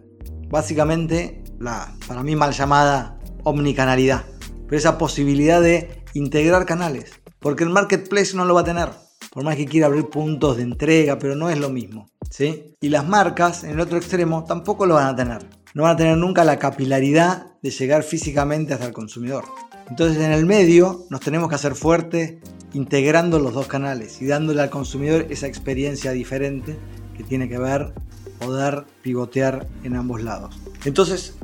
[0.48, 4.24] Básicamente, la para mí mal llamada omnicanalidad,
[4.66, 9.42] pero esa posibilidad de integrar canales, porque el marketplace no lo va a tener por
[9.42, 12.08] más que quiera abrir puntos de entrega, pero no es lo mismo.
[12.30, 12.76] ¿sí?
[12.80, 15.44] Y las marcas, en el otro extremo, tampoco lo van a tener.
[15.74, 19.44] No van a tener nunca la capilaridad de llegar físicamente hasta el consumidor.
[19.90, 22.40] Entonces en el medio nos tenemos que hacer fuerte
[22.72, 26.76] integrando los dos canales y dándole al consumidor esa experiencia diferente
[27.16, 27.92] que tiene que ver
[28.38, 30.56] poder pivotear en ambos lados.
[30.84, 31.34] Entonces,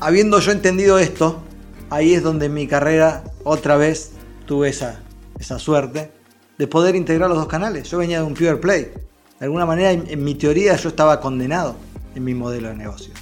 [0.00, 1.42] habiendo yo entendido esto,
[1.90, 4.12] ahí es donde en mi carrera otra vez
[4.46, 5.00] tuve esa,
[5.38, 6.10] esa suerte
[6.58, 7.90] de poder integrar los dos canales.
[7.90, 8.92] Yo venía de un pure play.
[9.38, 11.76] De alguna manera, en, mi teoría, yo estaba condenado
[12.14, 13.14] en mi modelo de negocio.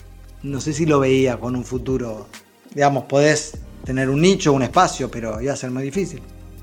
[0.46, 2.28] No sé si lo veía con un futuro.
[2.72, 6.22] Digamos, podés tener un nicho, un espacio, pero iba a ser muy difícil.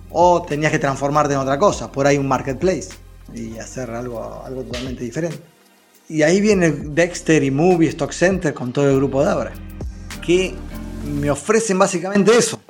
[0.10, 2.92] O tenías que transformarte en otra cosa, por ahí un marketplace
[3.34, 5.38] y hacer algo, algo totalmente diferente.
[6.08, 9.54] Y ahí viene Dexter y Movie, Stock Center con todo el grupo de Abra,
[10.26, 10.56] que
[11.20, 12.62] me ofrecen básicamente eso.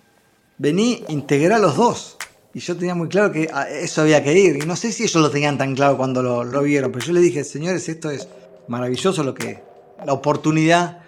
[0.57, 2.17] Vení, integrar los dos.
[2.55, 4.63] Y yo tenía muy claro que eso había que ir.
[4.63, 7.13] Y no sé si ellos lo tenían tan claro cuando lo, lo vieron, pero yo
[7.13, 8.27] les dije, señores, esto es
[8.67, 9.61] maravilloso lo que,
[10.03, 11.02] la oportunidad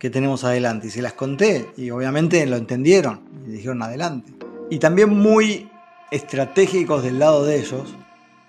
[0.00, 0.88] que tenemos adelante.
[0.88, 4.34] Y se las conté y obviamente lo entendieron y dijeron adelante.
[4.70, 5.70] Y también muy
[6.10, 7.94] estratégicos del lado de ellos,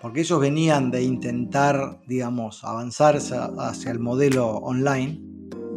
[0.02, 5.22] porque ellos venían de intentar, digamos, avanzar hacia el modelo online,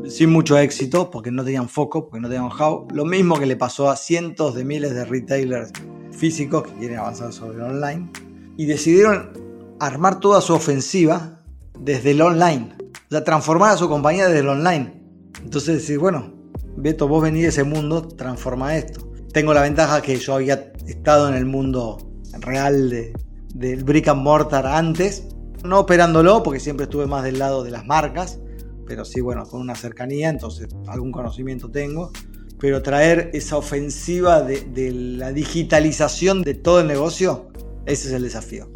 [0.09, 2.87] sin mucho éxito, porque no tenían foco, porque no tenían how.
[2.95, 5.73] Lo mismo que le pasó a cientos de miles de retailers
[6.13, 8.11] físicos que quieren avanzar sobre el online,
[8.57, 9.33] y decidieron
[9.81, 11.41] armar toda su ofensiva
[11.79, 15.04] desde el online, o sea, transformar a su compañía desde el online.
[15.45, 16.33] Entonces decir, bueno,
[16.77, 19.13] Beto, vos venís de ese mundo, transforma esto.
[19.33, 21.99] Tengo la ventaja que yo había estado en el mundo
[22.41, 23.13] real de,
[23.55, 25.29] del brick and mortar antes,
[25.63, 28.41] no operándolo porque siempre estuve más del lado de las marcas,
[28.87, 32.11] pero sí, bueno, con una cercanía, entonces algún conocimiento tengo.
[32.59, 37.49] Pero traer esa ofensiva de, de la digitalización de todo el negocio,
[37.85, 38.71] ese es el desafío.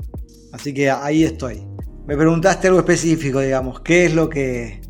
[0.53, 1.63] Así que ahí estoy.
[2.07, 4.81] Me preguntaste algo específico, digamos, ¿qué es lo que...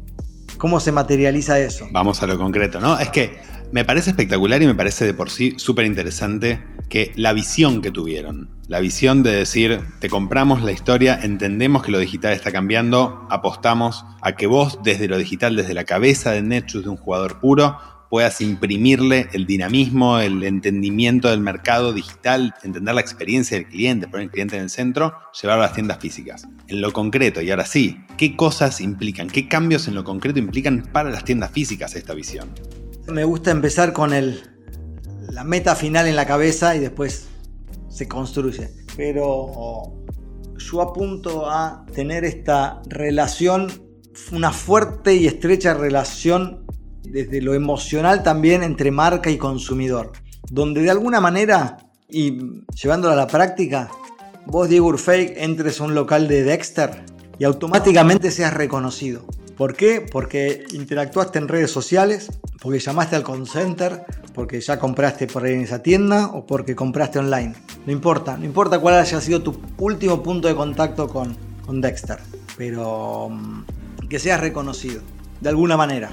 [0.58, 1.86] ¿Cómo se materializa eso?
[1.92, 2.98] Vamos a lo concreto, ¿no?
[2.98, 3.38] Es que
[3.70, 7.92] me parece espectacular y me parece de por sí súper interesante que la visión que
[7.92, 13.26] tuvieron, la visión de decir, te compramos la historia, entendemos que lo digital está cambiando,
[13.30, 17.38] apostamos a que vos desde lo digital, desde la cabeza de Netshoes de un jugador
[17.38, 17.78] puro,
[18.10, 24.24] puedas imprimirle el dinamismo, el entendimiento del mercado digital, entender la experiencia del cliente, poner
[24.24, 26.46] el cliente en el centro, llevarlo a las tiendas físicas.
[26.68, 30.88] En lo concreto, y ahora sí, ¿qué cosas implican, qué cambios en lo concreto implican
[30.92, 32.48] para las tiendas físicas esta visión?
[33.06, 34.42] Me gusta empezar con el,
[35.30, 37.28] la meta final en la cabeza y después
[37.88, 38.70] se construye.
[38.96, 39.94] Pero
[40.58, 43.68] yo apunto a tener esta relación,
[44.32, 46.67] una fuerte y estrecha relación
[47.10, 50.12] desde lo emocional también entre marca y consumidor,
[50.50, 53.90] donde de alguna manera, y llevándolo a la práctica,
[54.46, 57.04] vos Diego Urfey entres a un local de Dexter
[57.38, 59.24] y automáticamente seas reconocido.
[59.56, 60.00] ¿Por qué?
[60.00, 62.30] Porque interactuaste en redes sociales,
[62.62, 66.76] porque llamaste al call center, porque ya compraste por ahí en esa tienda o porque
[66.76, 67.54] compraste online.
[67.84, 72.18] No importa, no importa cuál haya sido tu último punto de contacto con, con Dexter,
[72.56, 75.02] pero mm, que seas reconocido
[75.40, 76.10] de alguna manera.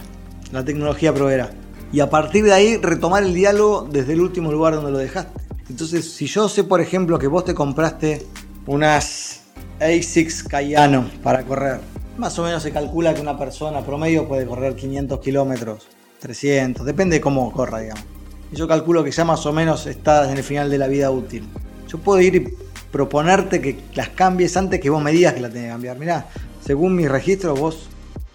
[0.55, 1.49] La tecnología proveerá.
[1.91, 5.37] Y a partir de ahí retomar el diálogo desde el último lugar donde lo dejaste.
[5.69, 8.25] Entonces, si yo sé, por ejemplo, que vos te compraste
[8.65, 9.41] unas
[9.81, 11.81] ASICS Cayano para correr,
[12.17, 15.87] más o menos se calcula que una persona promedio puede correr 500 kilómetros,
[16.19, 18.05] 300, depende de cómo corra, digamos.
[18.49, 21.11] Y yo calculo que ya más o menos estás en el final de la vida
[21.11, 21.49] útil.
[21.89, 22.53] Yo puedo ir y
[22.93, 25.99] proponerte que las cambies antes que vos me digas que las tenés que cambiar.
[25.99, 26.29] Mirá,
[26.65, 27.89] según mis registros, vos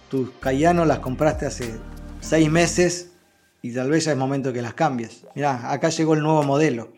[0.07, 1.90] tus Cayano las compraste hace
[2.21, 3.11] 6 meses
[3.61, 5.27] y tal vez ya es momento que las cambies.
[5.35, 6.93] Mirá, acá llegó el nuevo modelo.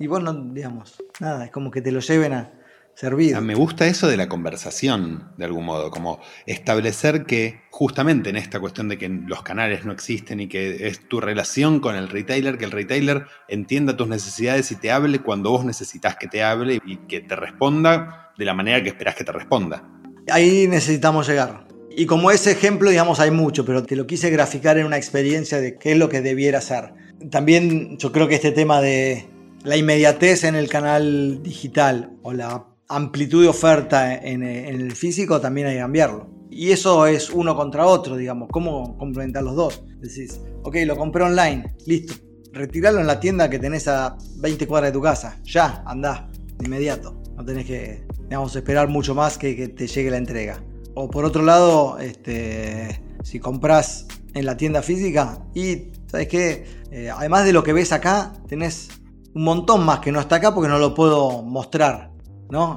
[0.00, 2.50] Y vos no, digamos, nada, es como que te lo lleven a,
[2.94, 3.40] servido.
[3.40, 8.60] Me gusta eso de la conversación, de algún modo, como establecer que justamente en esta
[8.60, 12.56] cuestión de que los canales no existen y que es tu relación con el retailer,
[12.56, 16.80] que el retailer entienda tus necesidades y te hable cuando vos necesitas que te hable
[16.84, 19.84] y que te responda de la manera que esperás que te responda.
[20.30, 21.66] Ahí necesitamos llegar.
[21.96, 25.60] Y como ese ejemplo, digamos, hay mucho, pero te lo quise graficar en una experiencia
[25.60, 26.94] de qué es lo que debiera ser.
[27.30, 29.28] También yo creo que este tema de
[29.62, 35.68] la inmediatez en el canal digital o la amplitud de oferta en, el físico, también
[35.68, 36.28] hay que cambiarlo.
[36.50, 39.84] Y eso es uno contra otro, digamos, cómo complementar los dos.
[40.00, 42.14] Decís, ok, lo compré online, listo,
[42.52, 46.28] retiralo en la tienda que tenés a 20 cuadras de tu casa, ya, andá,
[46.58, 47.20] de inmediato.
[47.36, 50.62] No tenés que, digamos, esperar mucho más que, que te llegue la entrega.
[50.94, 56.66] O por otro lado, este, si compras en la tienda física y, ¿sabes qué?
[56.90, 58.88] Eh, además de lo que ves acá, tenés
[59.34, 62.14] un montón más que no está acá porque no lo puedo mostrar.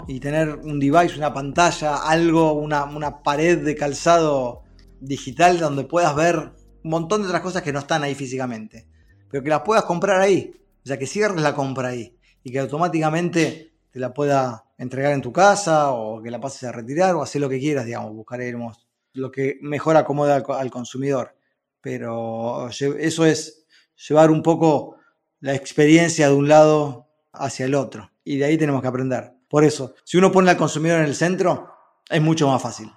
[0.08, 4.64] Y tener un device, una pantalla, algo, una, pared de calzado
[5.00, 6.54] digital donde puedas ver
[6.84, 8.88] un montón de otras cosas que no están ahí físicamente,
[9.30, 10.52] pero que las puedas comprar ahí,
[10.84, 15.22] o sea, que cierres la compra ahí y que automáticamente te la pueda entregar en
[15.22, 18.88] tu casa o que la pases a retirar o hacer lo que quieras, digamos, buscaremos
[19.14, 21.36] lo que mejor acomoda al, al consumidor.
[21.82, 23.66] Pero eso es
[24.08, 24.98] llevar un poco
[25.40, 29.34] la experiencia de un lado hacia el otro y de ahí tenemos que aprender.
[29.48, 31.72] Por eso, si uno pone al consumidor en el centro,
[32.10, 32.92] es mucho más fácil.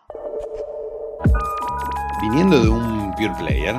[2.22, 3.76] Viniendo de un pure player,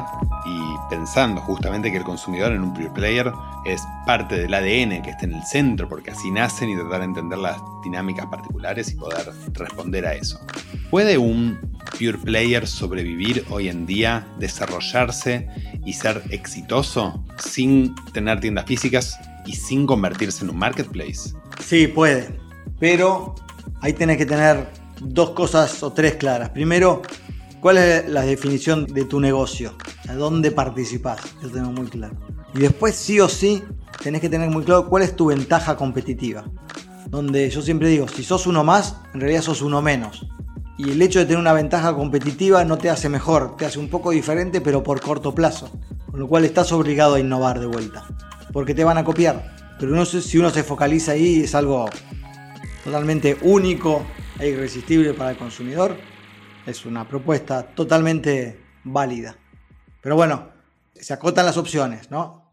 [0.91, 3.31] pensando justamente que el consumidor en un pure player
[3.63, 7.05] es parte del ADN que está en el centro, porque así nacen y tratar de
[7.05, 10.45] entender las dinámicas particulares y poder responder a eso.
[10.89, 11.57] ¿Puede un
[11.97, 15.47] pure player sobrevivir hoy en día, desarrollarse
[15.85, 21.33] y ser exitoso sin tener tiendas físicas y sin convertirse en un marketplace?
[21.65, 22.37] Sí, puede,
[22.81, 23.33] pero
[23.79, 24.67] ahí tenés que tener
[24.99, 26.49] dos cosas o tres claras.
[26.49, 27.01] Primero,
[27.61, 29.73] ¿cuál es la definición de tu negocio?
[30.11, 31.21] ¿A dónde participás?
[31.39, 32.17] Eso tengo muy claro.
[32.53, 33.63] Y después, sí o sí,
[34.03, 36.43] tenés que tener muy claro cuál es tu ventaja competitiva.
[37.07, 40.27] Donde yo siempre digo, si sos uno más, en realidad sos uno menos.
[40.77, 43.87] Y el hecho de tener una ventaja competitiva no te hace mejor, te hace un
[43.87, 45.71] poco diferente, pero por corto plazo.
[46.09, 48.05] Con lo cual estás obligado a innovar de vuelta.
[48.51, 49.55] Porque te van a copiar.
[49.79, 51.89] Pero no sé si uno se focaliza ahí, es algo
[52.83, 54.03] totalmente único
[54.37, 55.95] e irresistible para el consumidor,
[56.65, 59.37] es una propuesta totalmente válida.
[60.01, 60.49] Pero bueno,
[60.95, 62.51] se acotan las opciones, ¿no?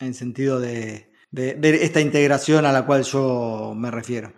[0.00, 4.32] En sentido de, esta integración a la cual yo me refiero.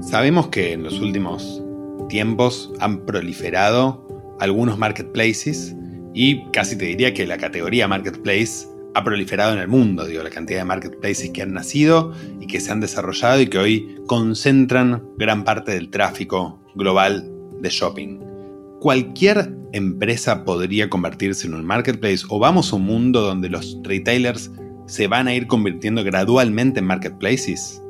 [0.00, 1.62] Sabemos que en los últimos
[2.08, 4.06] tiempos han proliferado
[4.40, 5.74] algunos marketplaces
[6.14, 10.30] y casi te diría que la categoría marketplace ha proliferado en el mundo, digo, la
[10.30, 15.02] cantidad de marketplaces que han nacido y que se han desarrollado y que hoy concentran
[15.18, 18.35] gran parte del tráfico global de shopping.
[18.80, 24.50] ¿Cualquier empresa podría convertirse en un marketplace o vamos a un mundo donde los retailers
[24.86, 27.82] se van a ir convirtiendo gradualmente en marketplaces?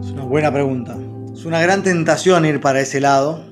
[0.00, 0.96] Es una buena pregunta.
[1.32, 3.44] Es una gran tentación ir para ese lado.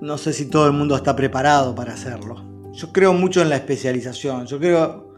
[0.00, 2.42] No sé si todo el mundo está preparado para hacerlo.
[2.72, 4.46] Yo creo mucho en la especialización.
[4.46, 5.12] Yo creo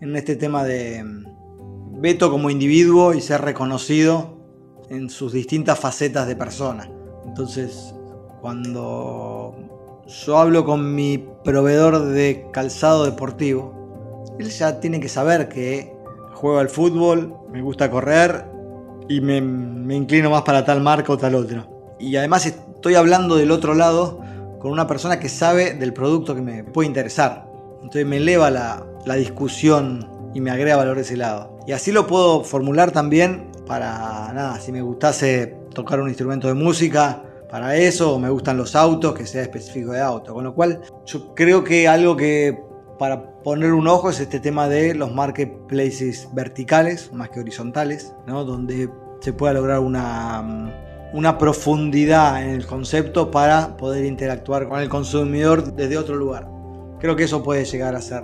[0.00, 4.38] en este tema de mm, Beto como individuo y ser reconocido
[4.88, 6.88] en sus distintas facetas de persona.
[7.26, 7.94] Entonces,
[8.40, 9.79] cuando
[10.10, 15.94] yo hablo con mi proveedor de calzado deportivo, él ya tiene que saber que
[16.34, 18.44] juego al fútbol, me gusta correr
[19.08, 19.36] y me,
[19.94, 21.68] inclino más para tal marca o tal otra.
[21.98, 24.20] Y además estoy hablando del otro lado
[24.58, 27.46] con una persona que sabe del producto que me puede interesar.
[27.74, 31.56] Entonces me eleva la, la discusión y me agrega valor de ese lado.
[31.66, 36.54] Y así lo puedo formular también para nada, si me gustase tocar un instrumento de
[36.54, 40.32] música, para eso, me gustan los autos, que sea específico de auto.
[40.34, 42.58] Con lo cual, yo creo que algo que
[42.98, 48.44] para poner un ojo es este tema de los marketplaces verticales, más que horizontales, ¿no?
[48.44, 54.88] donde se pueda lograr una, una profundidad en el concepto para poder interactuar con el
[54.88, 56.48] consumidor desde otro lugar.
[57.00, 58.22] Creo que eso puede llegar a ser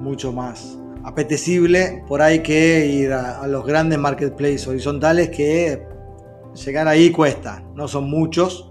[0.00, 5.86] mucho más apetecible por ahí que ir a, los grandes marketplaces horizontales que
[6.54, 7.62] llegar ahí cuesta.
[7.74, 8.70] No son muchos,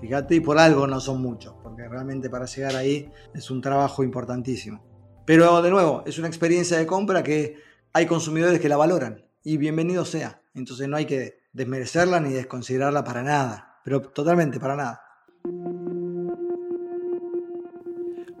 [0.00, 4.02] fíjate, y por algo no son muchos, porque realmente para llegar ahí es un trabajo
[4.02, 4.84] importantísimo.
[5.26, 7.56] Pero de nuevo, es una experiencia de compra que
[7.92, 10.42] hay consumidores que la valoran y bienvenido sea.
[10.54, 15.00] Entonces no hay que desmerecerla ni desconsiderarla para nada, pero totalmente para nada.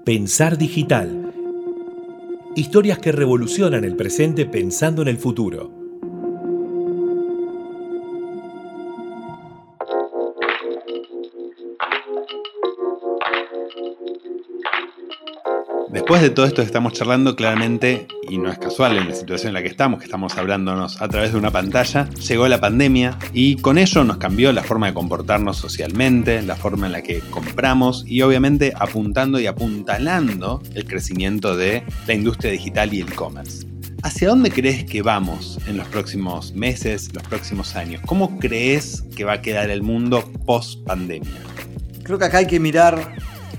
[0.04, 1.24] Pensar digital
[2.56, 5.83] Historias que revolucionan el presente pensando en el futuro.
[16.04, 19.48] Después de todo esto que estamos charlando, claramente, y no es casual en la situación
[19.48, 23.18] en la que estamos, que estamos hablándonos a través de una pantalla, llegó la pandemia
[23.32, 27.20] y con ello nos cambió la forma de comportarnos socialmente, la forma en la que
[27.20, 33.66] compramos y obviamente apuntando y apuntalando el crecimiento de la industria digital y el e-commerce.
[34.02, 38.02] ¿Hacia dónde crees que vamos en los próximos meses, los próximos años?
[38.04, 41.40] ¿Cómo crees que va a quedar el mundo post pandemia?
[42.02, 43.14] Creo que acá hay que mirar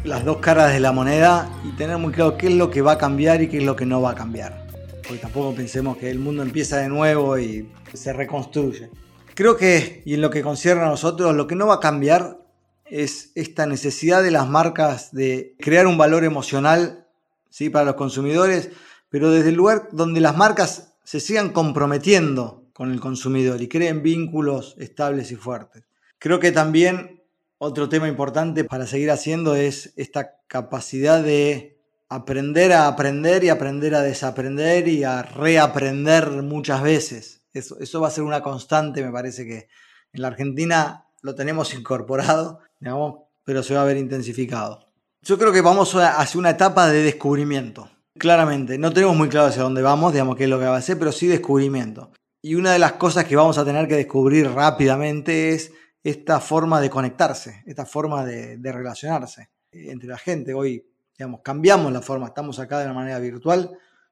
[0.06, 2.94] las dos caras de la moneda y tener muy claro qué es lo que va
[2.94, 4.68] a cambiar y qué es lo que no va a cambiar.
[5.02, 8.92] Porque tampoco pensemos que el mundo empieza de nuevo y se reconstruye.
[9.34, 12.40] Creo que, y en lo que concierne a nosotros, lo que no va a cambiar
[12.86, 17.08] es esta necesidad de las marcas de crear un valor emocional
[17.50, 17.72] ¿sí?
[17.72, 18.70] para los consumidores,
[19.10, 24.04] pero desde el lugar donde las marcas se sigan comprometiendo con el consumidor y creen
[24.04, 25.84] vínculos estables y fuertes.
[26.20, 27.15] Creo que también
[27.58, 31.80] otro tema importante para seguir haciendo es esta capacidad de
[32.10, 37.44] aprender a aprender y aprender a desaprender y a reaprender muchas veces.
[37.54, 39.68] Eso, eso va a ser una constante, me parece que
[40.14, 44.86] en la Argentina lo tenemos incorporado, digamos, pero se va a ver intensificado.
[45.22, 47.90] Yo creo que vamos hacia una etapa de descubrimiento.
[48.18, 50.82] Claramente, no tenemos muy claro hacia dónde vamos, digamos qué es lo que va a
[50.82, 52.12] ser, pero sí descubrimiento.
[52.42, 55.74] Y una de las cosas que vamos a tener que descubrir rápidamente es
[56.06, 59.50] esta forma de conectarse, esta forma de, relacionarse.
[59.72, 60.54] entre la gente.
[60.54, 60.86] Hoy,
[61.18, 63.72] digamos, cambiamos la forma, estamos acá de una manera virtual,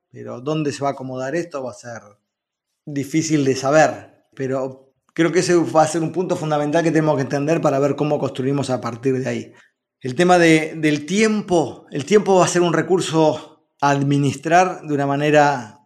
[0.10, 2.02] pero dónde se va a acomodar esto va a ser
[2.84, 4.26] difícil de saber.
[4.36, 7.78] Pero creo que ese va a ser un punto fundamental que tenemos que entender para
[7.78, 9.54] ver cómo construimos a partir de ahí.
[10.02, 15.06] El tema del tiempo, el tiempo va a ser un recurso a administrar de una
[15.06, 15.80] manera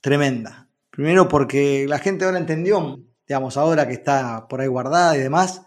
[0.00, 0.70] tremenda.
[0.90, 2.98] Primero porque la gente ahora entendió,
[3.30, 5.62] digamos, ahora que está por ahí guardada y demás,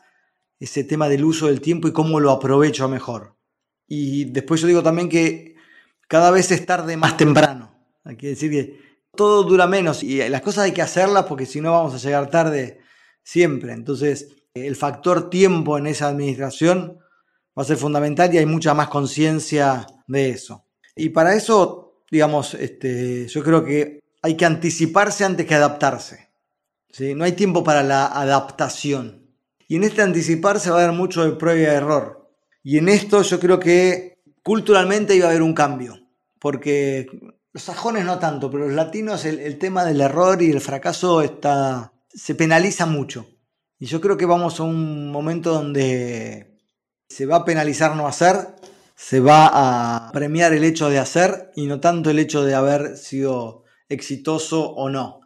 [0.60, 3.38] ese tema del uso del tiempo y cómo lo aprovecho mejor.
[3.88, 5.56] Y después yo digo también que
[6.10, 7.74] cada vez es tarde más temprano.
[8.18, 8.82] Que decir que
[9.16, 12.30] todo dura menos y las cosas hay que hacerlas porque si no vamos a llegar
[12.30, 12.82] tarde
[13.24, 13.72] siempre.
[13.72, 17.00] Entonces, el factor tiempo en esa administración
[17.58, 20.66] va a ser fundamental y hay mucha más conciencia de eso.
[20.98, 26.33] Y para eso, digamos, este, yo creo que hay que anticiparse antes que adaptarse.
[26.94, 27.14] ¿Sí?
[27.16, 29.28] No hay tiempo para la adaptación.
[29.68, 32.32] Y en este anticiparse va a haber mucho de prueba y error.
[32.64, 36.00] Y en esto yo creo que culturalmente iba a haber un cambio.
[36.40, 37.08] Porque
[37.52, 41.94] los sajones no tanto, pero los latinos el, tema del error y el fracaso está,
[42.10, 43.28] se penaliza mucho.
[43.80, 46.60] Y yo creo que vamos a un momento donde
[47.10, 48.56] se va a penalizar no hacer,
[48.96, 49.50] se va
[50.08, 54.72] a premiar el hecho de hacer y no tanto el hecho de haber sido exitoso
[54.72, 55.23] o no.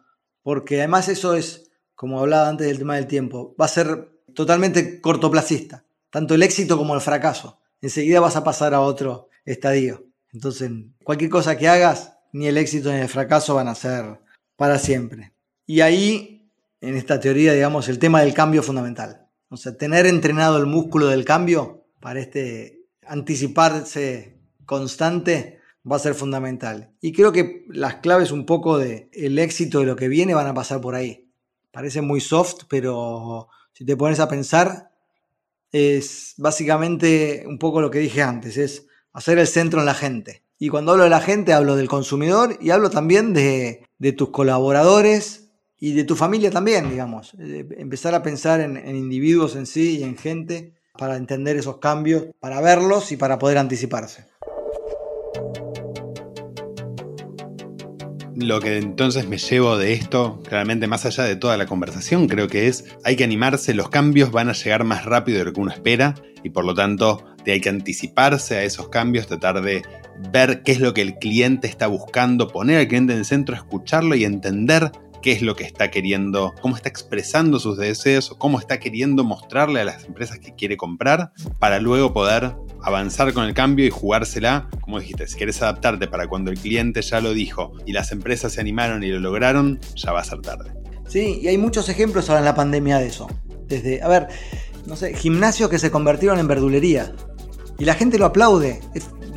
[0.48, 4.98] Porque además eso es, como hablaba antes del tema del tiempo, va a ser totalmente
[4.98, 7.60] cortoplacista, tanto el éxito como el fracaso.
[7.82, 10.06] Enseguida vas a pasar a otro estadio.
[10.32, 10.70] Entonces,
[11.04, 14.20] cualquier cosa que hagas, ni el éxito ni el fracaso van a ser
[14.56, 15.34] para siempre.
[15.66, 19.28] Y ahí, en esta teoría, digamos, el tema del cambio fundamental.
[19.50, 25.57] O sea, tener entrenado el músculo del cambio para este anticiparse constante
[25.90, 26.92] va a ser fundamental.
[27.00, 30.46] Y creo que las claves un poco de el éxito de lo que viene van
[30.46, 31.30] a pasar por ahí.
[31.70, 34.90] Parece muy soft, pero si te pones a pensar,
[35.72, 40.44] es básicamente un poco lo que dije antes, es hacer el centro en la gente.
[40.58, 43.84] Y cuando hablo de la gente, hablo del consumidor y hablo también de,
[44.16, 47.34] tus colaboradores y de tu familia también, digamos.
[47.38, 51.78] Eh, empezar a pensar en, en individuos en sí y en gente para entender esos
[51.78, 54.26] cambios, para verlos y para poder anticiparse.
[58.40, 62.46] Lo que entonces me llevo de esto, claramente más allá de toda la conversación, creo
[62.46, 65.60] que es, hay que animarse, los cambios van a llegar más rápido de lo que
[65.60, 66.14] uno espera
[66.44, 69.82] y por lo tanto hay que anticiparse a esos cambios, tratar de
[70.32, 73.54] ver qué es lo que el cliente está buscando, poner al cliente en el centro,
[73.54, 74.92] escucharlo y entender
[75.22, 79.24] qué es lo que está queriendo, cómo está expresando sus deseos o cómo está queriendo
[79.24, 83.90] mostrarle a las empresas que quiere comprar para luego poder avanzar con el cambio y
[83.90, 84.68] jugársela.
[84.80, 88.52] Como dijiste, si quieres adaptarte para cuando el cliente ya lo dijo y las empresas
[88.52, 90.72] se animaron y lo lograron, ya va a ser tarde.
[91.08, 93.28] Sí, y hay muchos ejemplos ahora en la pandemia de eso.
[93.66, 94.28] Desde, a ver,
[94.86, 97.12] no sé, gimnasios que se convirtieron en verdulería.
[97.78, 98.80] Y la gente lo aplaude.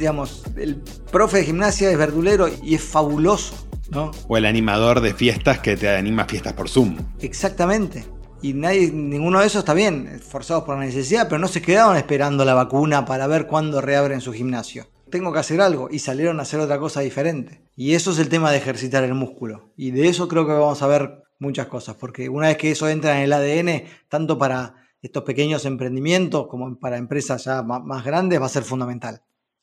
[0.02, 0.78] Digamos, el
[1.12, 3.54] profe de gimnasia es verdulero y es fabuloso,
[3.92, 4.10] ¿no?
[4.28, 6.98] O el animador de fiestas que te anima fiestas por Zoom.
[7.20, 8.08] Exactamente.
[8.42, 11.98] Y nadie, ninguno de esos está bien, forzados por la necesidad, pero no se quedaron
[11.98, 14.88] esperando la vacuna para ver cuándo reabren su gimnasio.
[15.12, 17.62] Tengo que hacer algo y salieron a hacer otra cosa diferente.
[17.76, 19.72] Y eso es el tema de ejercitar el músculo.
[19.78, 22.90] Y de eso creo que vamos a ver muchas cosas, porque una vez que eso
[22.90, 28.42] entra en el ADN, tanto para estos pequeños emprendimientos como para empresas ya más grandes
[28.42, 29.22] va a ser fundamental.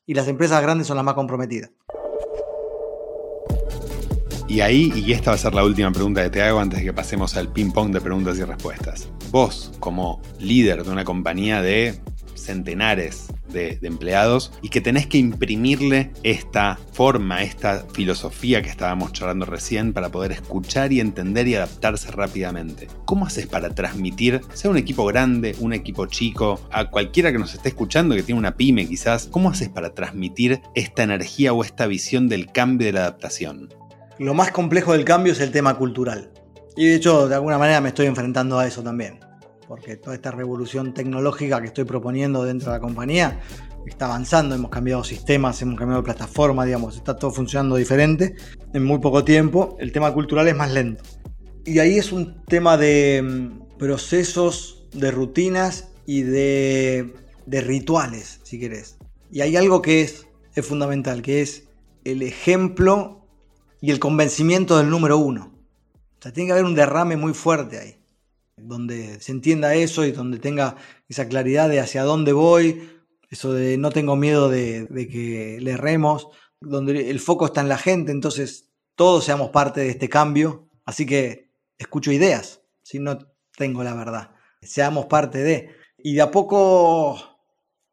[0.09, 1.69] Y las empresas grandes son las más comprometidas.
[4.47, 6.85] Y ahí, y esta va a ser la última pregunta que te hago antes de
[6.85, 9.07] que pasemos al ping-pong de preguntas y respuestas.
[9.29, 12.01] Vos, como líder de una compañía de
[12.33, 19.45] centenares de, empleados y que tenés que imprimirle esta forma, esta filosofía que estábamos charlando
[19.45, 22.87] recién para poder escuchar y entender y adaptarse rápidamente.
[23.05, 27.53] ¿Cómo haces para transmitir, sea un equipo grande, un equipo chico, a cualquiera que nos
[27.53, 31.87] esté escuchando que tiene una pyme quizás, cómo haces para transmitir esta energía o esta
[31.87, 33.69] visión del cambio y de la adaptación?
[34.17, 36.31] Lo más complejo del cambio es el tema cultural.
[36.75, 39.28] Y de hecho, de alguna manera me estoy enfrentando a eso también
[39.69, 43.39] porque toda esta revolución tecnológica que estoy proponiendo dentro de la compañía
[43.85, 48.35] está avanzando, hemos cambiado sistemas, hemos cambiado plataformas, digamos, está todo funcionando diferente
[48.73, 49.77] en muy poco tiempo.
[49.79, 51.03] El tema cultural es más lento.
[51.65, 57.13] Y ahí es un tema de mm, procesos, de rutinas y de,
[57.45, 58.97] rituales, si querés.
[59.31, 61.67] Y hay algo que es, es fundamental, que es
[62.05, 63.23] el ejemplo
[63.81, 65.53] y el convencimiento del número uno.
[65.93, 67.98] O sea, tiene que haber un derrame muy fuerte ahí
[68.61, 70.75] donde se entienda eso y donde tenga
[71.07, 72.89] esa claridad de hacia dónde voy,
[73.29, 76.27] eso de no tengo miedo de, que le erremos,
[76.59, 81.05] donde el foco está en la gente, entonces todos seamos parte de este cambio, así
[81.05, 83.19] que escucho ideas, si no
[83.55, 84.31] tengo la verdad,
[84.61, 85.69] seamos parte de.
[85.97, 87.17] Y de a poco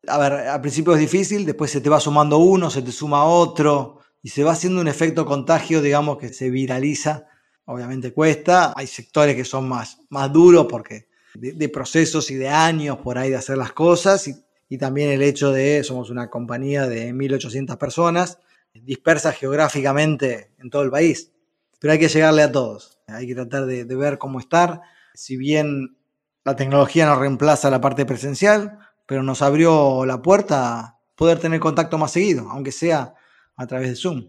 [0.09, 3.25] A ver, al principio es difícil, después se te va sumando uno, se te suma
[3.25, 7.27] otro y se va haciendo un efecto contagio, digamos, que se viraliza.
[7.67, 12.99] Obviamente cuesta, hay sectores que son más, más duros porque de, procesos y de años
[12.99, 17.13] por ahí de hacer las cosas y, también el hecho de, somos una compañía de
[17.13, 18.39] 1.800 personas,
[18.73, 21.33] dispersas geográficamente en todo el país,
[21.81, 24.83] pero hay que llegarle a todos, hay que tratar de, de ver cómo estar,
[25.15, 25.97] si bien
[26.45, 31.61] la tecnología no reemplaza la parte presencial, pero nos abrió la puerta a poder tener
[31.61, 33.15] contacto más seguido, aunque sea
[33.57, 34.29] a través de Zoom.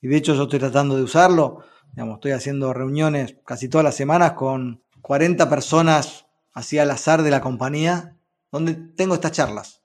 [0.00, 3.94] Y de hecho yo estoy tratando de usarlo, digamos, estoy haciendo reuniones casi todas las
[3.94, 8.16] semanas con 40 personas así al azar de la compañía,
[8.50, 9.82] donde tengo estas charlas.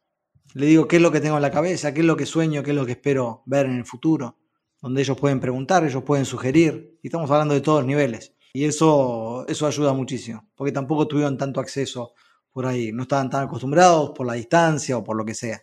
[0.53, 2.63] Le digo qué es lo que tengo en la cabeza, qué es lo que sueño,
[2.63, 4.37] qué es lo que espero ver en el futuro,
[4.81, 8.33] donde ellos pueden preguntar, ellos pueden sugerir, y estamos hablando de todos niveles.
[8.53, 12.13] Y eso, eso ayuda muchísimo, porque tampoco tuvieron tanto acceso
[12.51, 15.61] por ahí, no estaban tan acostumbrados por la distancia o por lo que sea.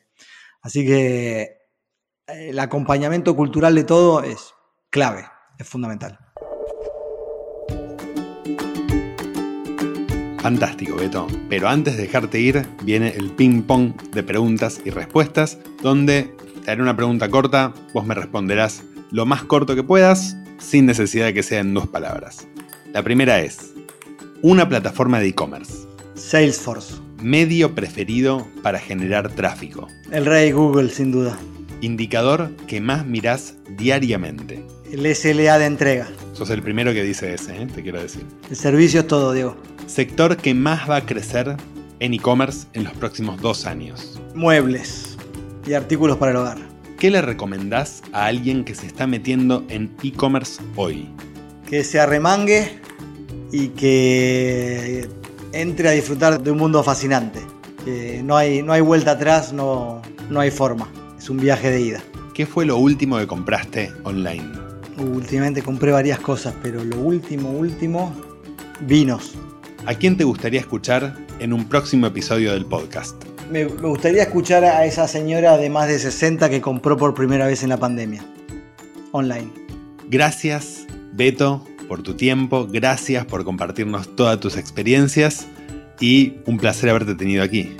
[0.62, 1.40] Así que
[2.26, 4.54] eh, el acompañamiento cultural de todo es
[4.90, 5.24] clave,
[5.58, 6.18] es fundamental.
[10.40, 11.26] Fantástico, Beto.
[11.48, 16.32] Pero antes de dejarte ir, viene el ping-pong de preguntas y respuestas, donde
[16.64, 21.26] te haré una pregunta corta, vos me responderás lo más corto que puedas, sin necesidad
[21.26, 22.46] de que sea en dos palabras.
[22.92, 23.72] La primera es,
[24.42, 25.86] una plataforma de e-commerce.
[26.14, 26.94] Salesforce.
[27.22, 29.88] Medio preferido para generar tráfico.
[30.12, 31.36] El rey Google, sin duda.
[31.80, 34.64] Indicador que más mirás diariamente.
[34.90, 36.08] El SLA de entrega.
[36.32, 37.66] Sos el primero que dice ese, ¿eh?
[37.66, 38.24] te quiero decir.
[38.48, 39.56] El servicio es todo, Diego.
[39.88, 41.56] Sector que más va a crecer
[41.98, 44.20] en e-commerce en los próximos dos años.
[44.34, 45.16] Muebles
[45.66, 46.58] y artículos para el hogar.
[46.98, 51.08] ¿Qué le recomendás a alguien que se está metiendo en e-commerce hoy?
[51.66, 52.78] Que se arremangue
[53.50, 55.08] y que
[55.52, 57.40] entre a disfrutar de un mundo fascinante.
[57.86, 60.86] Que no hay, no hay vuelta atrás, no, no hay forma.
[61.18, 62.02] Es un viaje de ida.
[62.34, 64.52] ¿Qué fue lo último que compraste online?
[64.98, 68.14] Últimamente compré varias cosas, pero lo último, último,
[68.80, 69.32] vinos.
[69.88, 73.24] ¿A quién te gustaría escuchar en un próximo episodio del podcast?
[73.50, 77.46] Me, me gustaría escuchar a esa señora de más de 60 que compró por primera
[77.46, 78.22] vez en la pandemia,
[79.12, 79.50] online.
[80.10, 85.46] Gracias, Beto, por tu tiempo, gracias por compartirnos todas tus experiencias
[86.00, 87.74] y un placer haberte tenido aquí.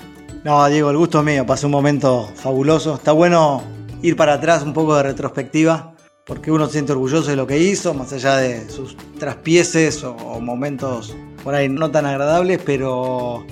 [0.45, 2.95] No, Diego, el gusto es mío, pasé un momento fabuloso.
[2.95, 3.63] Está bueno
[4.01, 5.95] ir para atrás, un poco de retrospectiva,
[6.25, 10.17] porque uno se siente orgulloso de lo que hizo, más allá de sus traspieces o,
[10.17, 13.45] o momentos por ahí no tan agradables, pero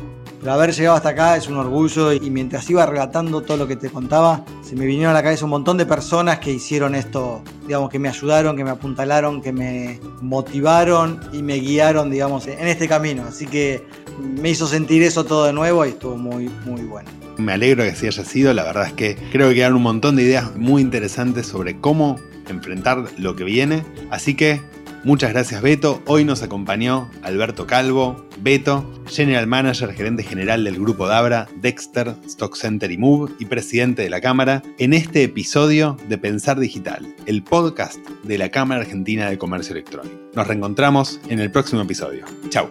[0.46, 3.74] pero haber llegado hasta acá es un orgullo y mientras iba relatando todo lo que
[3.74, 7.42] te contaba, se me vinieron a la cabeza un montón de personas que hicieron esto,
[7.66, 12.68] digamos, que me ayudaron, que me apuntalaron, que me motivaron y me guiaron, digamos, en
[12.68, 13.24] este camino.
[13.24, 13.82] Así que
[14.20, 17.10] me hizo sentir eso todo de nuevo y estuvo muy, muy bueno.
[17.38, 20.16] Me alegro que así haya sido, la verdad es que creo que quedaron un montón
[20.16, 23.84] de ideas muy interesantes sobre cómo enfrentar lo que viene.
[24.10, 24.60] Así que
[25.06, 26.02] Muchas gracias Beto.
[26.06, 32.56] Hoy nos acompañó Alberto Calvo, Beto, General Manager, gerente general del grupo Dabra, Dexter, Stock
[32.56, 37.44] Center y Move y presidente de la Cámara, en este episodio de Pensar Digital, el
[37.44, 40.16] podcast de la Cámara Argentina de Comercio Electrónico.
[40.34, 42.24] Nos reencontramos en el próximo episodio.
[42.48, 42.68] Chao.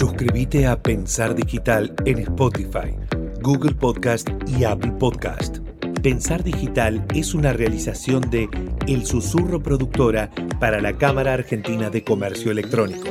[0.00, 2.96] Suscríbete a Pensar Digital en Spotify,
[3.42, 5.58] Google Podcast y Apple Podcast.
[6.02, 8.48] Pensar Digital es una realización de
[8.88, 13.08] El Susurro Productora para la Cámara Argentina de Comercio Electrónico.